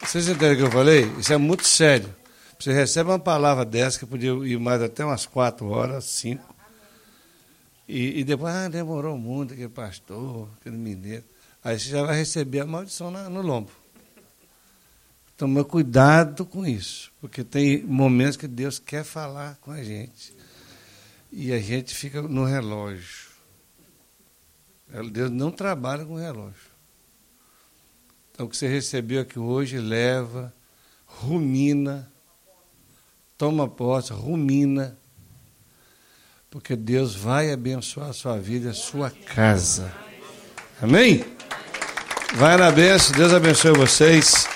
[0.00, 1.04] Vocês entenderam o que eu falei?
[1.18, 2.14] Isso é muito sério.
[2.58, 6.54] Você recebe uma palavra dessa, que podia ir mais até umas quatro horas, cinco,
[7.88, 11.24] e, e depois, ah, demorou muito, aquele pastor, aquele mineiro.
[11.64, 13.70] Aí você já vai receber a maldição no lombo.
[15.36, 20.34] Toma cuidado com isso, porque tem momentos que Deus quer falar com a gente
[21.32, 23.30] e a gente fica no relógio.
[25.10, 26.69] Deus não trabalha com relógio.
[28.40, 30.50] Então, o que você recebeu aqui hoje, leva,
[31.04, 32.10] rumina,
[33.36, 34.98] toma posse, rumina,
[36.48, 39.92] porque Deus vai abençoar a sua vida a sua casa.
[40.80, 41.22] Amém?
[42.36, 44.48] Vai na benção, Deus abençoe vocês.